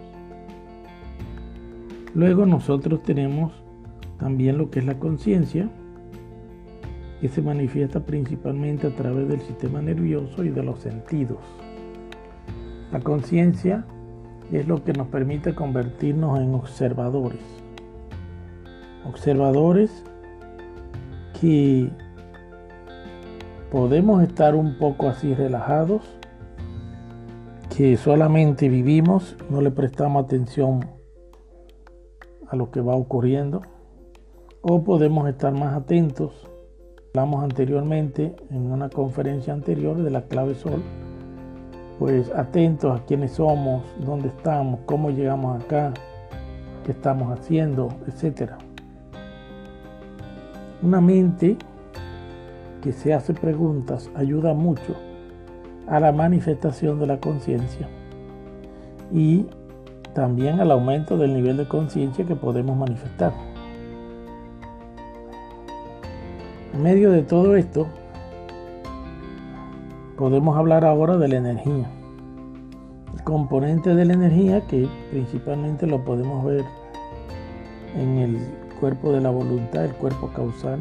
[2.19, 3.53] Luego nosotros tenemos
[4.19, 5.71] también lo que es la conciencia,
[7.21, 11.39] que se manifiesta principalmente a través del sistema nervioso y de los sentidos.
[12.91, 13.85] La conciencia
[14.51, 17.39] es lo que nos permite convertirnos en observadores.
[19.07, 20.03] Observadores
[21.41, 21.89] que
[23.71, 26.03] podemos estar un poco así relajados,
[27.77, 30.98] que solamente vivimos, no le prestamos atención
[32.49, 33.63] a lo que va ocurriendo
[34.63, 36.49] o podemos estar más atentos.
[37.15, 40.83] Hablamos anteriormente en una conferencia anterior de la clave sol,
[41.99, 45.93] pues atentos a quiénes somos, dónde estamos, cómo llegamos acá,
[46.85, 48.53] qué estamos haciendo, etc.
[50.83, 51.57] Una mente
[52.83, 54.95] que se hace preguntas ayuda mucho
[55.89, 57.89] a la manifestación de la conciencia
[59.13, 59.47] y
[60.15, 63.33] también al aumento del nivel de conciencia que podemos manifestar.
[66.75, 67.87] En medio de todo esto,
[70.17, 71.91] podemos hablar ahora de la energía.
[73.15, 76.65] El componente de la energía que principalmente lo podemos ver
[77.97, 78.39] en el
[78.81, 80.81] cuerpo de la voluntad, el cuerpo causal,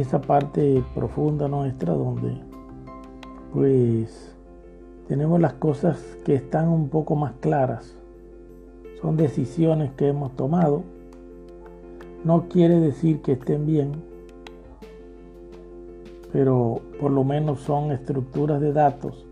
[0.00, 2.40] esa parte profunda nuestra donde
[3.52, 4.31] pues
[5.08, 7.96] tenemos las cosas que están un poco más claras.
[9.00, 10.84] Son decisiones que hemos tomado.
[12.24, 13.92] No quiere decir que estén bien,
[16.32, 19.26] pero por lo menos son estructuras de datos,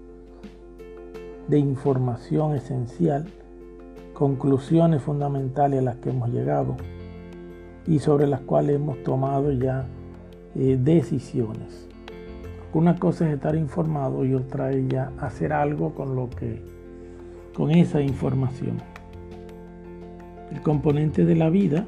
[1.49, 3.27] de información esencial,
[4.13, 6.77] conclusiones fundamentales a las que hemos llegado
[7.87, 9.87] y sobre las cuales hemos tomado ya
[10.57, 11.90] eh, decisiones.
[12.73, 16.63] Una cosa es estar informado y otra es ya hacer algo con lo que
[17.55, 18.79] con esa información.
[20.53, 21.85] El componente de la vida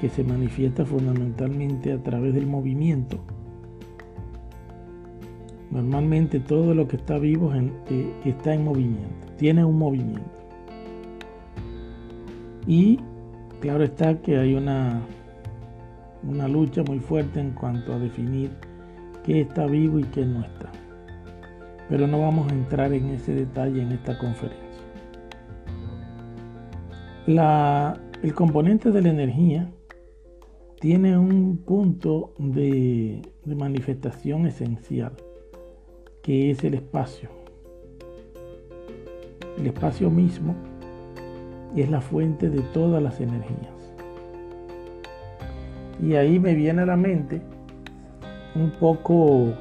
[0.00, 3.18] que se manifiesta fundamentalmente a través del movimiento.
[5.72, 10.30] Normalmente todo lo que está vivo eh, está en movimiento, tiene un movimiento.
[12.66, 13.00] Y
[13.60, 15.00] claro está que hay una
[16.28, 18.50] una lucha muy fuerte en cuanto a definir
[19.26, 20.70] qué está vivo y qué no está.
[21.88, 24.64] Pero no vamos a entrar en ese detalle en esta conferencia.
[28.22, 29.70] el componente de la energía
[30.80, 35.12] tiene un punto de, de manifestación esencial,
[36.22, 37.28] que es el espacio.
[39.58, 40.54] El espacio mismo
[41.74, 43.74] es la fuente de todas las energías.
[46.00, 47.40] Y ahí me viene a la mente
[48.56, 49.52] un poco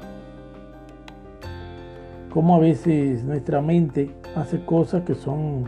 [2.29, 5.65] cómo a veces nuestra mente hace cosas que son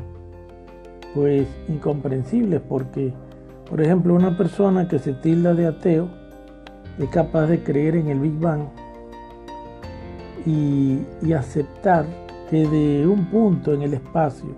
[1.14, 3.14] pues incomprensibles porque
[3.70, 6.08] por ejemplo una persona que se tilda de ateo
[7.00, 8.62] es capaz de creer en el Big Bang
[10.46, 12.06] y, y aceptar
[12.50, 14.56] que de un punto en el espacio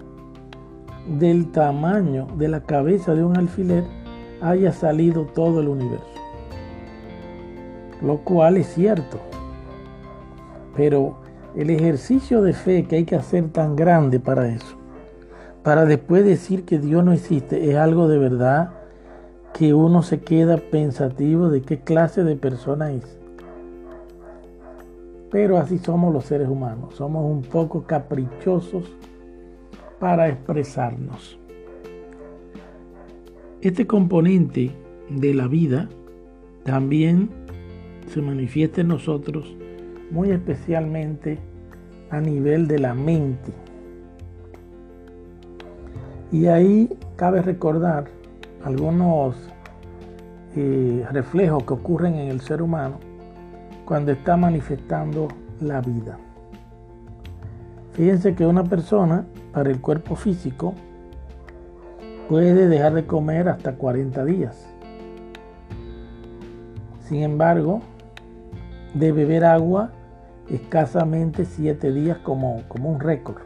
[1.17, 3.83] del tamaño de la cabeza de un alfiler
[4.41, 6.18] haya salido todo el universo.
[8.01, 9.19] Lo cual es cierto.
[10.75, 11.17] Pero
[11.55, 14.77] el ejercicio de fe que hay que hacer tan grande para eso,
[15.63, 18.71] para después decir que Dios no existe, es algo de verdad
[19.53, 23.17] que uno se queda pensativo de qué clase de persona es.
[25.31, 28.95] Pero así somos los seres humanos, somos un poco caprichosos
[29.99, 31.37] para expresarnos.
[33.61, 34.71] Este componente
[35.09, 35.89] de la vida
[36.63, 37.29] también
[38.09, 39.55] se manifiesta en nosotros
[40.11, 41.37] muy especialmente
[42.09, 43.51] a nivel de la mente.
[46.31, 48.05] Y ahí cabe recordar
[48.63, 49.35] algunos
[50.55, 52.99] eh, reflejos que ocurren en el ser humano
[53.85, 55.27] cuando está manifestando
[55.61, 56.17] la vida.
[57.93, 60.73] Fíjense que una persona para el cuerpo físico
[62.27, 64.67] puede dejar de comer hasta 40 días.
[67.07, 67.81] Sin embargo,
[68.93, 69.91] de beber agua
[70.49, 73.41] escasamente 7 días como, como un récord.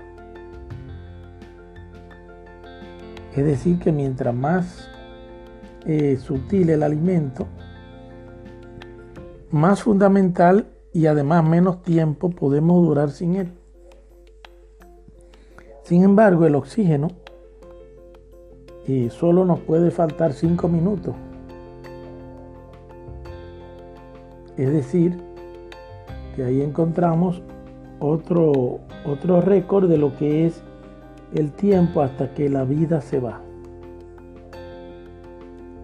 [3.36, 4.89] Es decir, que mientras más
[5.86, 7.48] eh, sutil el alimento,
[9.50, 13.52] más fundamental y además menos tiempo podemos durar sin él.
[15.84, 17.10] Sin embargo, el oxígeno
[18.88, 21.16] y solo nos puede faltar 5 minutos.
[24.56, 25.33] Es decir,
[26.36, 27.42] que ahí encontramos
[28.00, 30.62] otro, otro récord de lo que es
[31.34, 33.42] el tiempo hasta que la vida se va.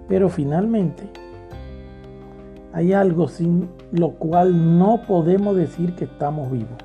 [0.07, 1.03] Pero finalmente,
[2.73, 6.77] hay algo sin lo cual no podemos decir que estamos vivos.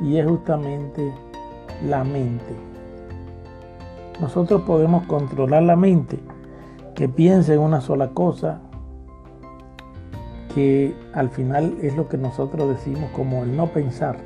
[0.00, 1.12] Y es justamente
[1.88, 2.56] la mente.
[4.20, 6.18] Nosotros podemos controlar la mente
[6.94, 8.60] que piense en una sola cosa,
[10.54, 14.16] que al final es lo que nosotros decimos como el no pensar.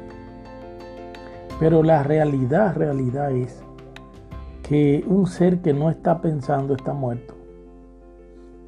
[1.58, 3.62] Pero la realidad, realidad es
[4.62, 7.34] que un ser que no está pensando está muerto.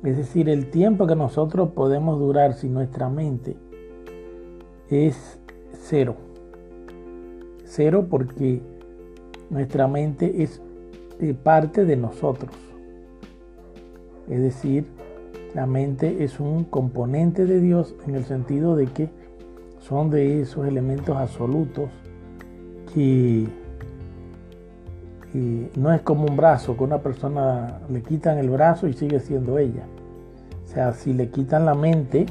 [0.05, 3.57] Es decir, el tiempo que nosotros podemos durar sin nuestra mente
[4.89, 5.39] es
[5.73, 6.15] cero.
[7.65, 8.63] Cero porque
[9.51, 10.63] nuestra mente es
[11.21, 12.55] eh, parte de nosotros.
[14.29, 14.87] Es decir,
[15.55, 19.11] la mente es un componente de Dios en el sentido de que
[19.81, 21.89] son de esos elementos absolutos
[22.95, 23.47] que
[25.77, 29.59] no es como un brazo, que una persona le quitan el brazo y sigue siendo
[29.59, 29.85] ella.
[30.65, 32.27] O sea, si le quitan la mente,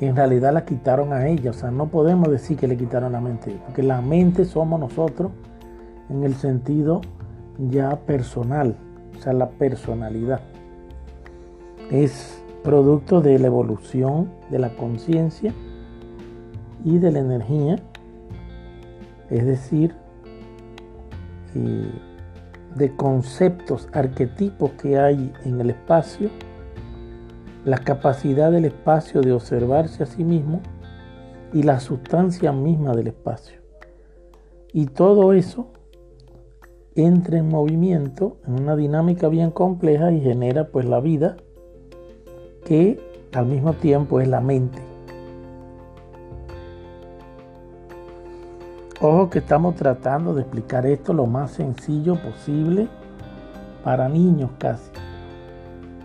[0.00, 1.50] en realidad la quitaron a ella.
[1.50, 5.32] O sea, no podemos decir que le quitaron la mente, porque la mente somos nosotros
[6.08, 7.00] en el sentido
[7.58, 8.76] ya personal,
[9.18, 10.40] o sea, la personalidad.
[11.90, 15.54] Es producto de la evolución de la conciencia
[16.84, 17.76] y de la energía,
[19.30, 19.94] es decir,
[21.54, 26.28] de conceptos, arquetipos que hay en el espacio,
[27.64, 30.60] la capacidad del espacio de observarse a sí mismo
[31.52, 33.60] y la sustancia misma del espacio.
[34.72, 35.72] Y todo eso
[36.96, 41.36] entra en movimiento en una dinámica bien compleja y genera pues la vida
[42.66, 43.00] que
[43.32, 44.78] al mismo tiempo es la mente.
[49.00, 52.88] Ojo que estamos tratando de explicar esto lo más sencillo posible
[53.84, 54.90] para niños casi.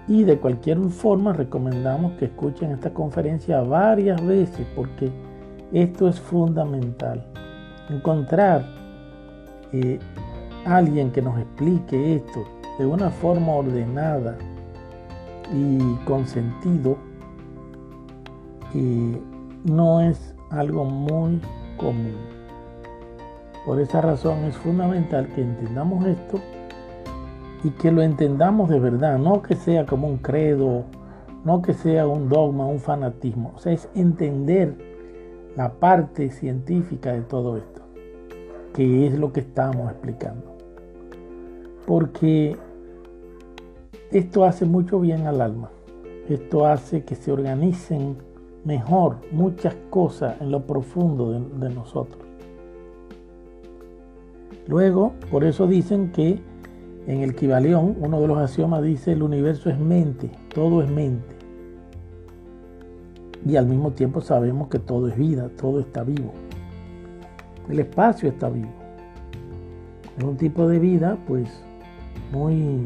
[0.07, 5.09] Y de cualquier forma recomendamos que escuchen esta conferencia varias veces porque
[5.71, 7.25] esto es fundamental.
[7.89, 8.65] Encontrar
[9.71, 9.99] eh,
[10.65, 12.43] alguien que nos explique esto
[12.77, 14.37] de una forma ordenada
[15.53, 16.97] y con sentido
[18.73, 19.21] eh,
[19.65, 21.41] no es algo muy
[21.77, 22.15] común.
[23.65, 26.39] Por esa razón es fundamental que entendamos esto
[27.63, 30.85] y que lo entendamos de verdad, no que sea como un credo,
[31.45, 34.75] no que sea un dogma, un fanatismo, o sea, es entender
[35.55, 37.81] la parte científica de todo esto,
[38.73, 40.57] que es lo que estamos explicando.
[41.85, 42.55] Porque
[44.11, 45.69] esto hace mucho bien al alma,
[46.27, 48.17] esto hace que se organicen
[48.65, 52.21] mejor muchas cosas en lo profundo de, nosotros.
[54.67, 56.39] Luego, por eso dicen que
[57.07, 61.35] en el Kibalión, uno de los axiomas dice el universo es mente, todo es mente.
[63.45, 66.31] Y al mismo tiempo sabemos que todo es vida, todo está vivo.
[67.69, 68.69] El espacio está vivo.
[70.17, 71.49] Es un tipo de vida, pues,
[72.31, 72.83] muy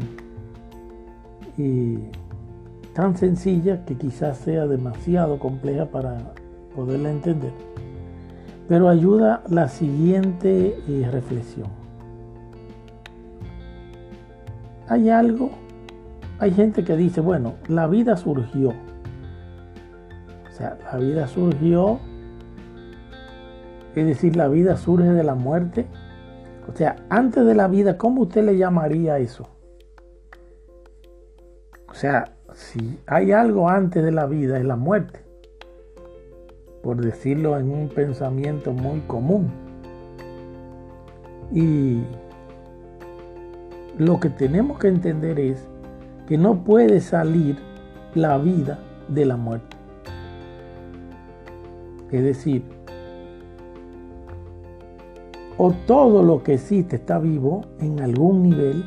[1.58, 1.98] eh,
[2.94, 6.16] tan sencilla que quizás sea demasiado compleja para
[6.74, 7.52] poderla entender.
[8.68, 11.68] Pero ayuda la siguiente eh, reflexión.
[14.88, 15.50] Hay algo,
[16.38, 18.70] hay gente que dice, bueno, la vida surgió.
[18.70, 21.98] O sea, la vida surgió,
[23.94, 25.86] es decir, la vida surge de la muerte.
[26.72, 29.55] O sea, antes de la vida, ¿cómo usted le llamaría eso?
[31.96, 35.26] Sea, si hay algo antes de la vida, es la muerte
[36.86, 39.50] por decirlo en un pensamiento muy común.
[41.52, 41.98] Y
[43.98, 45.66] lo que tenemos que entender es
[46.28, 47.58] que no puede salir
[48.14, 48.78] la vida
[49.08, 49.76] de la muerte.
[52.12, 52.62] Es decir,
[55.58, 58.84] o todo lo que existe está vivo en algún nivel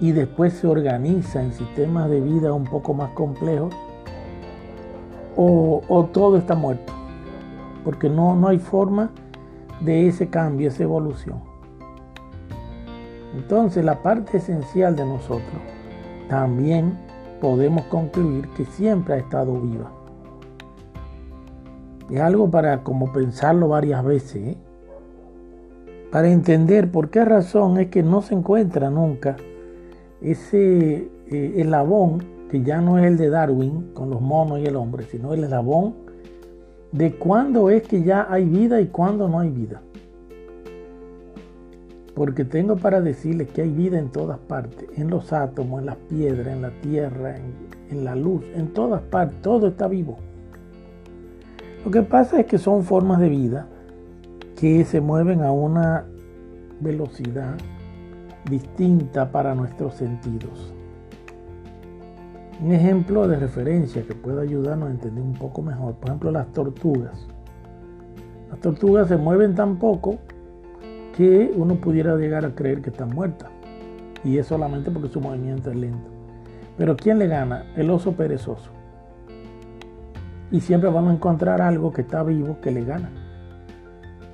[0.00, 3.74] y después se organiza en sistemas de vida un poco más complejos,
[5.40, 6.92] o, todo está muerto,
[7.84, 9.10] porque no, no hay forma
[9.80, 11.40] de ese cambio, esa evolución.
[13.36, 15.62] Entonces la parte esencial de nosotros
[16.28, 16.98] también
[17.40, 19.92] podemos concluir que siempre ha estado viva.
[22.10, 24.58] Es algo para como pensarlo varias veces, ¿eh?
[26.10, 29.36] para entender por qué razón es que no se encuentra nunca
[30.20, 34.76] ese eh, eslabón que ya no es el de Darwin con los monos y el
[34.76, 35.94] hombre, sino el eslabón
[36.92, 39.82] de cuándo es que ya hay vida y cuándo no hay vida.
[42.14, 45.96] Porque tengo para decirles que hay vida en todas partes, en los átomos, en las
[45.96, 47.52] piedras, en la tierra, en,
[47.90, 50.16] en la luz, en todas partes, todo está vivo.
[51.84, 53.68] Lo que pasa es que son formas de vida
[54.58, 56.06] que se mueven a una
[56.80, 57.54] velocidad
[58.48, 60.72] distinta para nuestros sentidos.
[62.60, 66.52] Un ejemplo de referencia que puede ayudarnos a entender un poco mejor, por ejemplo, las
[66.52, 67.26] tortugas.
[68.50, 70.18] Las tortugas se mueven tan poco
[71.16, 73.50] que uno pudiera llegar a creer que está muerta.
[74.24, 76.10] Y es solamente porque su movimiento es lento.
[76.76, 77.64] Pero ¿quién le gana?
[77.76, 78.70] El oso perezoso.
[80.50, 83.10] Y siempre vamos a encontrar algo que está vivo que le gana.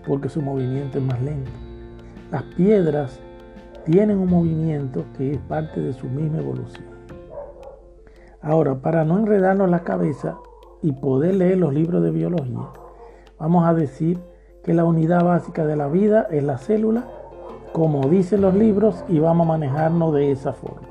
[0.07, 1.51] Porque su movimiento es más lento.
[2.31, 3.21] Las piedras
[3.85, 6.87] tienen un movimiento que es parte de su misma evolución.
[8.41, 10.37] Ahora, para no enredarnos la cabeza
[10.83, 12.69] y poder leer los libros de biología,
[13.39, 14.19] vamos a decir
[14.63, 17.05] que la unidad básica de la vida es la célula,
[17.73, 20.89] como dicen los libros, y vamos a manejarnos de esa forma.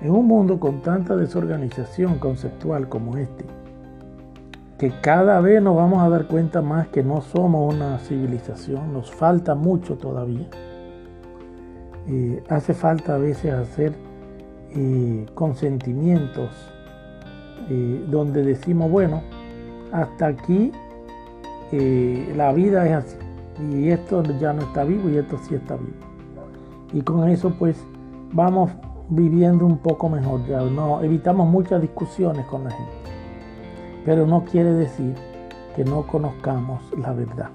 [0.00, 3.44] En un mundo con tanta desorganización conceptual como este,
[4.78, 9.10] que cada vez nos vamos a dar cuenta más que no somos una civilización, nos
[9.10, 10.48] falta mucho todavía.
[12.12, 13.92] Eh, hace falta a veces hacer
[14.74, 16.50] eh, consentimientos
[17.68, 19.22] eh, donde decimos, bueno,
[19.92, 20.72] hasta aquí
[22.34, 23.16] la vida es así
[23.70, 25.92] y esto ya no está vivo y esto sí está vivo.
[26.92, 27.76] Y con eso pues
[28.32, 28.72] vamos
[29.08, 32.92] viviendo un poco mejor, ya no evitamos muchas discusiones con la gente.
[34.04, 35.14] Pero no quiere decir
[35.76, 37.50] que no conozcamos la verdad.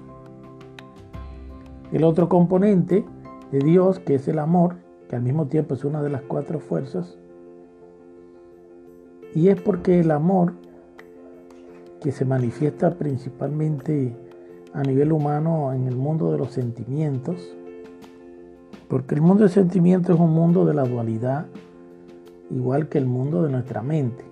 [1.92, 3.04] El otro componente
[3.52, 4.76] de Dios, que es el amor,
[5.08, 7.18] que al mismo tiempo es una de las cuatro fuerzas,
[9.34, 10.54] y es porque el amor,
[12.00, 14.14] que se manifiesta principalmente
[14.72, 17.56] a nivel humano en el mundo de los sentimientos,
[18.88, 21.46] porque el mundo de sentimientos es un mundo de la dualidad,
[22.50, 24.24] igual que el mundo de nuestra mente.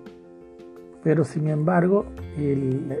[1.03, 2.05] Pero sin embargo,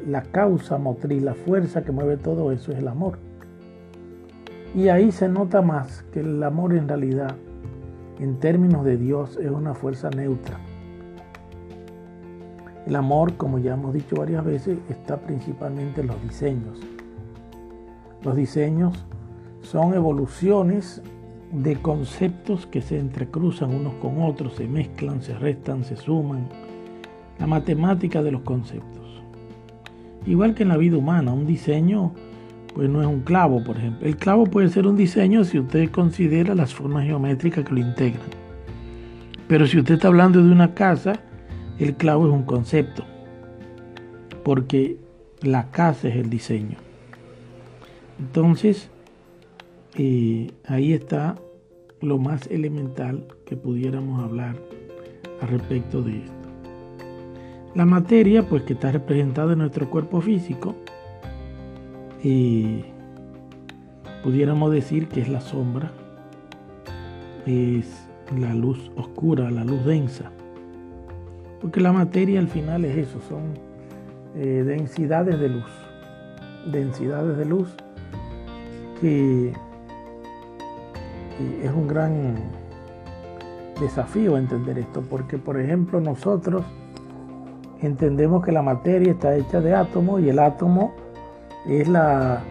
[0.07, 3.17] la causa motriz, la fuerza que mueve todo eso es el amor.
[4.75, 7.33] Y ahí se nota más que el amor en realidad,
[8.19, 10.59] en términos de Dios, es una fuerza neutra.
[12.85, 16.77] El amor, como ya hemos dicho varias veces, está principalmente en los diseños.
[18.21, 19.05] Los diseños
[19.61, 21.01] son evoluciones
[21.53, 26.49] de conceptos que se entrecruzan unos con otros, se mezclan, se restan, se suman.
[27.39, 29.23] La matemática de los conceptos.
[30.25, 32.11] Igual que en la vida humana, un diseño
[32.75, 34.05] pues no es un clavo, por ejemplo.
[34.05, 38.27] El clavo puede ser un diseño si usted considera las formas geométricas que lo integran.
[39.47, 41.21] Pero si usted está hablando de una casa,
[41.79, 43.05] el clavo es un concepto,
[44.43, 44.97] porque
[45.41, 46.77] la casa es el diseño.
[48.19, 48.89] Entonces,
[49.97, 51.35] eh, ahí está
[52.01, 54.57] lo más elemental que pudiéramos hablar
[55.41, 56.33] al respecto de esto.
[57.73, 60.75] La materia, pues que está representada en nuestro cuerpo físico,
[62.25, 62.83] y
[64.23, 65.91] pudiéramos decir que es la sombra,
[67.45, 70.31] es la luz oscura, la luz densa,
[71.61, 73.43] porque la materia al final es eso, son
[74.35, 75.69] eh, densidades de luz,
[76.65, 77.69] densidades de luz
[78.99, 79.53] que
[81.61, 82.37] es un gran
[83.79, 86.63] desafío entender esto, porque por ejemplo nosotros
[87.83, 91.04] entendemos que la materia está hecha de átomos y el átomo
[91.67, 92.43] es la,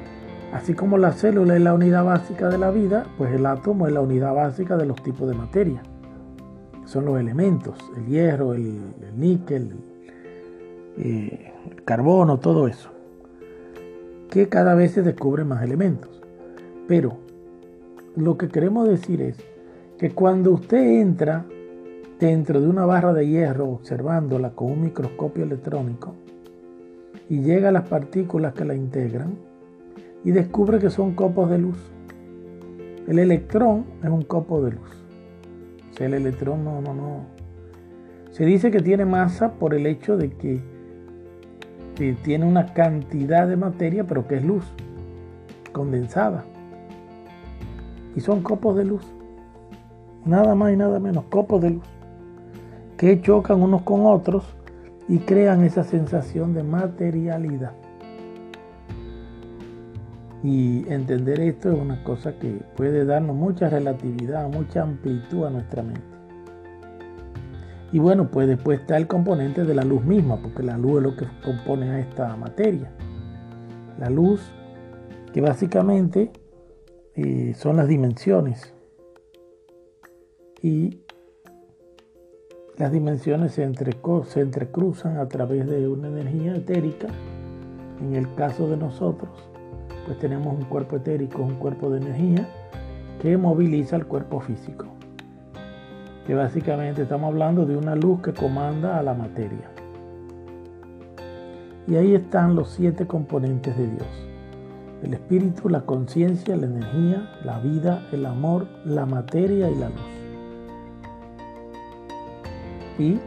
[0.52, 3.92] así como la célula es la unidad básica de la vida, pues el átomo es
[3.92, 5.82] la unidad básica de los tipos de materia.
[6.84, 8.78] Son los elementos, el hierro, el,
[9.16, 9.72] níquel,
[10.98, 12.90] eh, el carbono, todo eso.
[14.30, 16.22] Que cada vez se descubren más elementos.
[16.88, 17.16] Pero
[18.16, 19.36] lo que queremos decir es
[19.98, 21.44] que cuando usted entra
[22.18, 26.14] dentro de una barra de hierro observándola con un microscopio electrónico
[27.28, 29.34] y llega a las partículas que la integran
[30.24, 31.78] y descubre que son copos de luz.
[33.06, 35.04] El electrón es un copo de luz.
[35.98, 37.26] El electrón no, no, no.
[38.30, 40.60] Se dice que tiene masa por el hecho de que,
[41.94, 44.64] que tiene una cantidad de materia, pero que es luz
[45.72, 46.44] condensada
[48.16, 49.04] y son copos de luz.
[50.24, 51.84] Nada más y nada menos, copos de luz.
[52.96, 54.53] Que chocan unos con otros
[55.08, 57.72] y crean esa sensación de materialidad.
[60.42, 65.82] Y entender esto es una cosa que puede darnos mucha relatividad, mucha amplitud a nuestra
[65.82, 66.02] mente.
[67.92, 71.02] Y bueno, pues después está el componente de la luz misma, porque la luz es
[71.04, 72.90] lo que compone a esta materia.
[73.98, 74.52] La luz
[75.32, 76.32] que básicamente
[77.14, 78.74] eh, son las dimensiones.
[80.60, 81.03] Y
[82.76, 87.06] las dimensiones se, entrecruzan a través de una energía etérica.
[88.00, 89.30] En el caso de nosotros,
[90.06, 92.48] pues tenemos un cuerpo etérico, un cuerpo de energía
[93.22, 94.86] que moviliza el cuerpo físico.
[96.26, 99.70] Que básicamente estamos hablando de una luz que comanda a la materia.
[101.86, 104.08] Y ahí están los siete componentes de Dios
[105.02, 110.13] El espíritu, la conciencia, la energía, la vida, el amor, la materia y la luz.
[112.98, 113.18] Y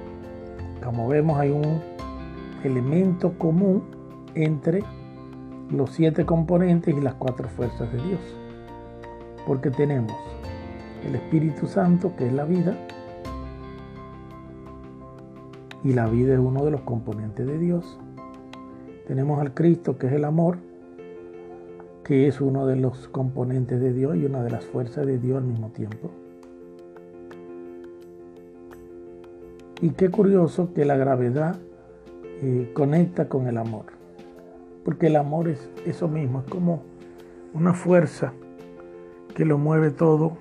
[0.84, 1.82] como vemos hay un
[2.64, 3.84] elemento común
[4.36, 4.84] entre
[5.70, 8.20] los siete componentes y las cuatro fuerzas de Dios.
[9.46, 10.16] Porque tenemos
[11.06, 12.78] el Espíritu Santo, que es la vida,
[15.84, 18.00] y la vida es uno de los componentes de Dios.
[19.08, 20.58] Tenemos al Cristo, que es el amor,
[22.04, 25.38] que es uno de los componentes de Dios y una de las fuerzas de Dios
[25.38, 26.12] al mismo tiempo.
[29.82, 31.56] Y qué curioso que la gravedad
[32.42, 33.86] eh, conecta con el amor,
[34.84, 36.84] porque el amor es eso mismo, es como
[37.54, 38.34] una fuerza
[39.36, 40.38] que lo mueve todo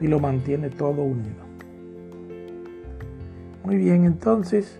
[0.00, 1.44] y lo mantiene todo unido.
[3.64, 4.78] Muy bien, entonces,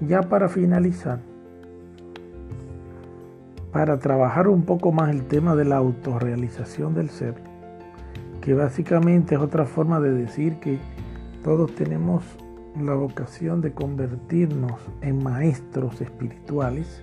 [0.00, 1.20] ya para finalizar,
[3.70, 7.34] para trabajar un poco más el tema de la autorrealización del ser,
[8.40, 10.78] que básicamente es otra forma de decir que
[11.42, 12.22] todos tenemos
[12.78, 17.02] la vocación de convertirnos en maestros espirituales.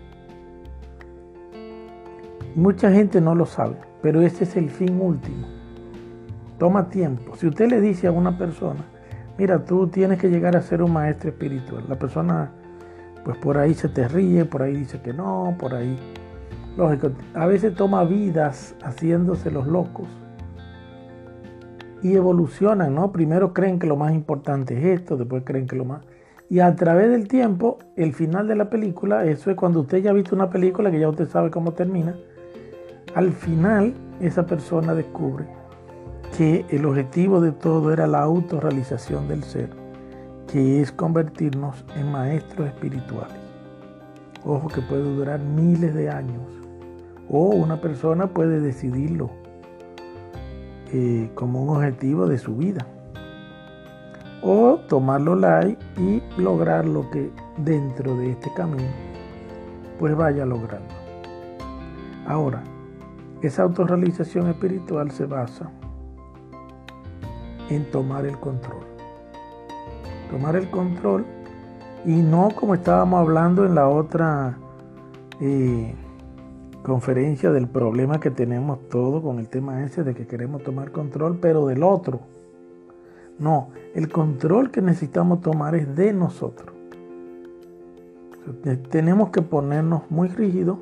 [2.56, 5.48] Mucha gente no lo sabe, pero ese es el fin último.
[6.60, 7.36] Toma tiempo.
[7.36, 8.86] Si usted le dice a una persona,
[9.38, 11.86] mira, tú tienes que llegar a ser un maestro espiritual.
[11.88, 12.52] La persona,
[13.24, 15.98] pues por ahí se te ríe, por ahí dice que no, por ahí.
[16.78, 20.08] Lógico, a veces toma vidas haciéndose los locos
[22.02, 23.12] y evolucionan, ¿no?
[23.12, 26.02] Primero creen que lo más importante es esto, después creen que lo más...
[26.50, 30.12] Y a través del tiempo, el final de la película, eso es cuando usted ya
[30.12, 32.16] ha visto una película que ya usted sabe cómo termina,
[33.16, 35.46] al final esa persona descubre
[36.38, 39.70] que el objetivo de todo era la autorrealización del ser,
[40.48, 43.38] que es convertirnos en maestros espirituales.
[44.46, 46.44] Ojo que puede durar miles de años.
[47.30, 49.30] O una persona puede decidirlo
[50.94, 52.86] eh, como un objetivo de su vida.
[54.42, 59.08] O tomarlo light y lograr lo que dentro de este camino
[60.00, 60.94] pues vaya logrando.
[62.28, 62.64] Ahora,
[63.42, 65.70] esa autorrealización espiritual se basa
[67.70, 68.86] en tomar el control.
[70.32, 71.26] Tomar el control
[72.06, 74.58] y no como estábamos hablando en la otra
[75.40, 75.96] eh,
[76.88, 81.38] conferencia del problema que tenemos todos con el tema ese de que queremos tomar control,
[81.42, 82.22] pero del otro.
[83.40, 86.74] No, el control que necesitamos tomar es de nosotros.
[88.90, 90.78] Tenemos que ponernos muy rígidos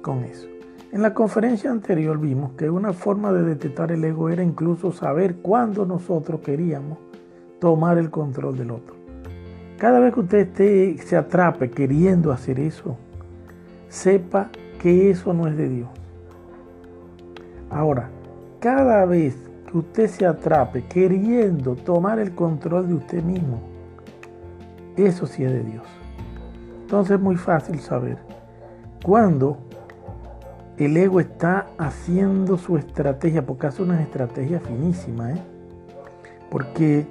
[0.00, 0.46] con eso.
[0.92, 5.38] En la conferencia anterior vimos que una forma de detectar el ego era incluso saber
[5.42, 6.98] cuándo nosotros queríamos
[7.58, 8.94] tomar el control del otro.
[9.76, 12.96] Cada vez que usted se atrape queriendo hacer eso,
[13.88, 14.50] sepa
[14.80, 15.88] que eso no es de Dios.
[17.70, 18.08] Ahora,
[18.58, 19.36] cada vez
[19.70, 23.60] que usted se atrape queriendo tomar el control de usted mismo,
[24.96, 25.86] eso sí es de Dios.
[26.80, 28.18] Entonces es muy fácil saber
[29.04, 29.58] cuándo
[30.78, 35.42] el ego está haciendo su estrategia, porque hace una estrategia finísima, ¿eh?
[36.50, 37.06] Porque,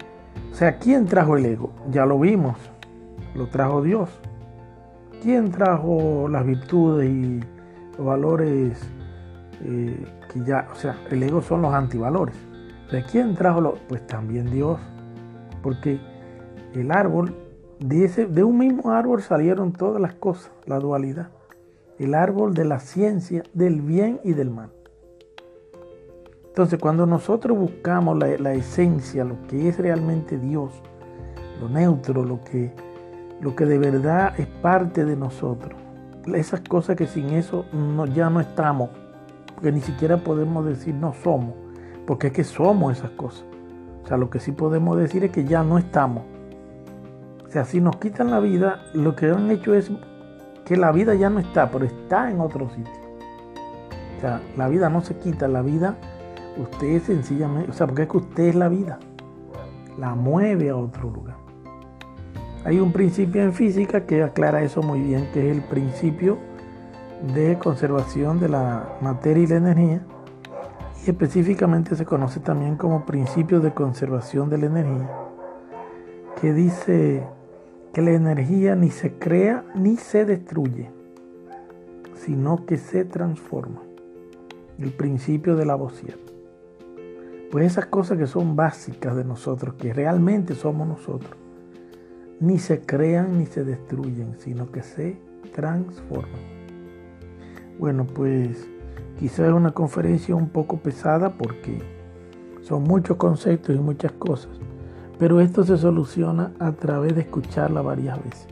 [0.52, 1.72] o sea, ¿quién trajo el ego?
[1.92, 2.58] Ya lo vimos,
[3.36, 4.10] lo trajo Dios.
[5.22, 7.40] ¿Quién trajo las virtudes y
[8.00, 8.82] los valores
[9.64, 10.04] eh,
[10.34, 12.36] que ya, o sea, el ego son los antivalores?
[12.92, 13.76] ¿De quién trajo lo?
[13.88, 14.80] Pues también Dios,
[15.62, 16.00] porque
[16.74, 17.36] el árbol,
[17.80, 21.30] de, de un mismo árbol salieron todas las cosas, la dualidad
[22.00, 24.72] el árbol de la ciencia del bien y del mal.
[26.48, 30.72] Entonces, cuando nosotros buscamos la, esencia, lo que es realmente Dios,
[31.62, 32.74] lo neutro, lo que,
[33.42, 35.80] lo que de verdad es parte de nosotros,
[36.36, 38.90] esas cosas que sin eso no, ya no estamos,
[39.54, 41.54] porque ni siquiera podemos decir no somos,
[42.06, 43.46] porque es que somos esas cosas.
[44.04, 46.24] O sea, lo que sí podemos decir es que ya no estamos.
[47.46, 49.92] O sea, si nos quitan la vida, lo que han hecho es
[50.66, 52.94] que la vida ya no está, pero está en otro sitio.
[54.18, 55.96] O sea, la vida no se quita, la vida,
[56.58, 59.00] usted sencillamente, o sea, porque es que usted es la vida,
[59.98, 61.39] la mueve a otro lugar.
[62.66, 66.38] Hay un principio en física que aclara eso muy bien, que es el principio
[67.34, 70.02] de conservación de la materia y la energía,
[71.06, 75.10] y específicamente se conoce también como principio de conservación de la energía,
[76.42, 77.24] que dice
[77.94, 80.92] que la energía ni se crea ni se destruye,
[82.16, 83.82] sino que se transforma.
[84.78, 86.16] El principio de la vocía.
[87.52, 91.36] Pues esas cosas que son básicas de nosotros, que realmente somos nosotros,
[92.40, 95.18] ni se crean ni se destruyen, sino que se
[95.54, 96.60] transforman.
[97.78, 98.68] Bueno, pues
[99.20, 101.80] quizás es una conferencia un poco pesada porque
[102.62, 104.52] son muchos conceptos y muchas cosas,
[105.18, 108.48] pero esto se soluciona a través de escucharla varias veces.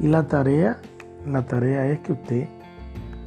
[0.00, 0.78] Y la tarea,
[1.26, 2.48] la tarea es que usted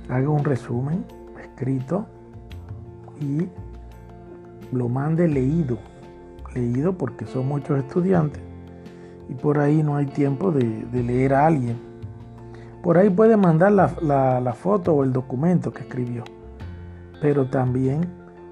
[0.09, 1.05] haga un resumen
[1.41, 2.05] escrito
[3.21, 3.47] y
[4.75, 5.77] lo mande leído,
[6.53, 8.48] leído porque son muchos estudiantes
[9.29, 11.77] y por ahí no hay tiempo de, leer a alguien.
[12.81, 16.23] Por ahí puede mandar la, foto o el documento que escribió,
[17.21, 18.01] pero también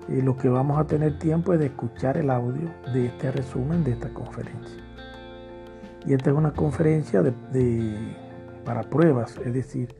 [0.09, 3.83] eh, lo que vamos a tener tiempo es de escuchar el audio de este resumen
[3.83, 4.83] de esta conferencia.
[6.05, 7.23] Y esta es una conferencia
[8.63, 9.95] para pruebas, es decir,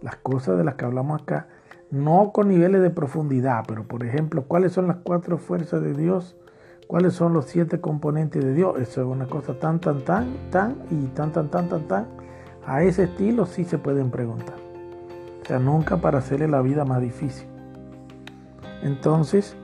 [0.00, 1.48] las cosas de las que hablamos acá,
[1.90, 6.36] no con niveles de profundidad, pero por ejemplo, ¿cuáles son las cuatro fuerzas de Dios?
[6.90, 8.74] ¿Cuáles son los siete componentes de Dios?
[8.80, 12.08] Eso es una cosa tan, tan, tan, tan y tan, tan, tan, tan, tan.
[12.66, 14.56] A ese estilo sí se pueden preguntar.
[15.40, 17.46] O sea, nunca para hacerle la vida más difícil.
[18.82, 19.56] Entonces,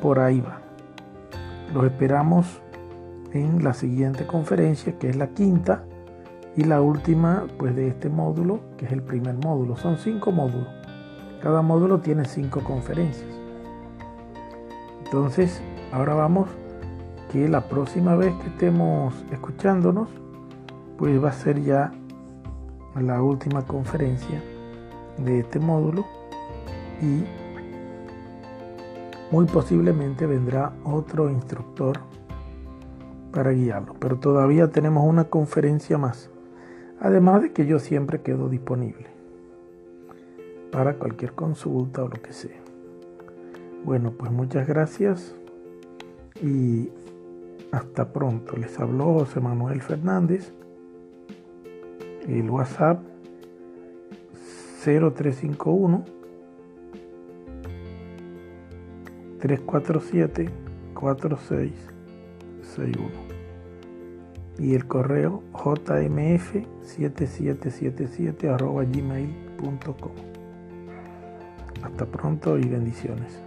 [0.00, 0.60] por ahí va.
[1.74, 2.62] Los esperamos
[3.32, 5.82] en la siguiente conferencia, que es la quinta
[6.54, 9.76] y la última, pues de este módulo, que es el primer módulo.
[9.76, 10.68] Son cinco módulos.
[11.42, 13.28] Cada módulo tiene cinco conferencias.
[15.04, 15.60] Entonces,
[15.90, 16.48] ahora vamos
[17.30, 20.08] que la próxima vez que estemos escuchándonos,
[20.96, 21.92] pues va a ser ya
[23.00, 24.42] la última conferencia
[25.18, 26.04] de este módulo
[27.02, 27.24] y
[29.30, 31.98] muy posiblemente vendrá otro instructor
[33.32, 33.94] para guiarlo.
[34.00, 36.30] Pero todavía tenemos una conferencia más.
[37.00, 39.06] Además de que yo siempre quedo disponible
[40.72, 42.58] para cualquier consulta o lo que sea.
[43.84, 45.34] Bueno, pues muchas gracias
[46.42, 46.90] y
[47.72, 48.56] hasta pronto.
[48.56, 50.52] Les habló José Manuel Fernández.
[52.26, 53.02] El WhatsApp
[54.84, 56.04] 0351
[59.40, 60.50] 347
[60.94, 63.28] 4661
[64.58, 70.12] y el correo jmf7777 arroba gmail.com.
[71.82, 73.40] Hasta pronto y bendiciones.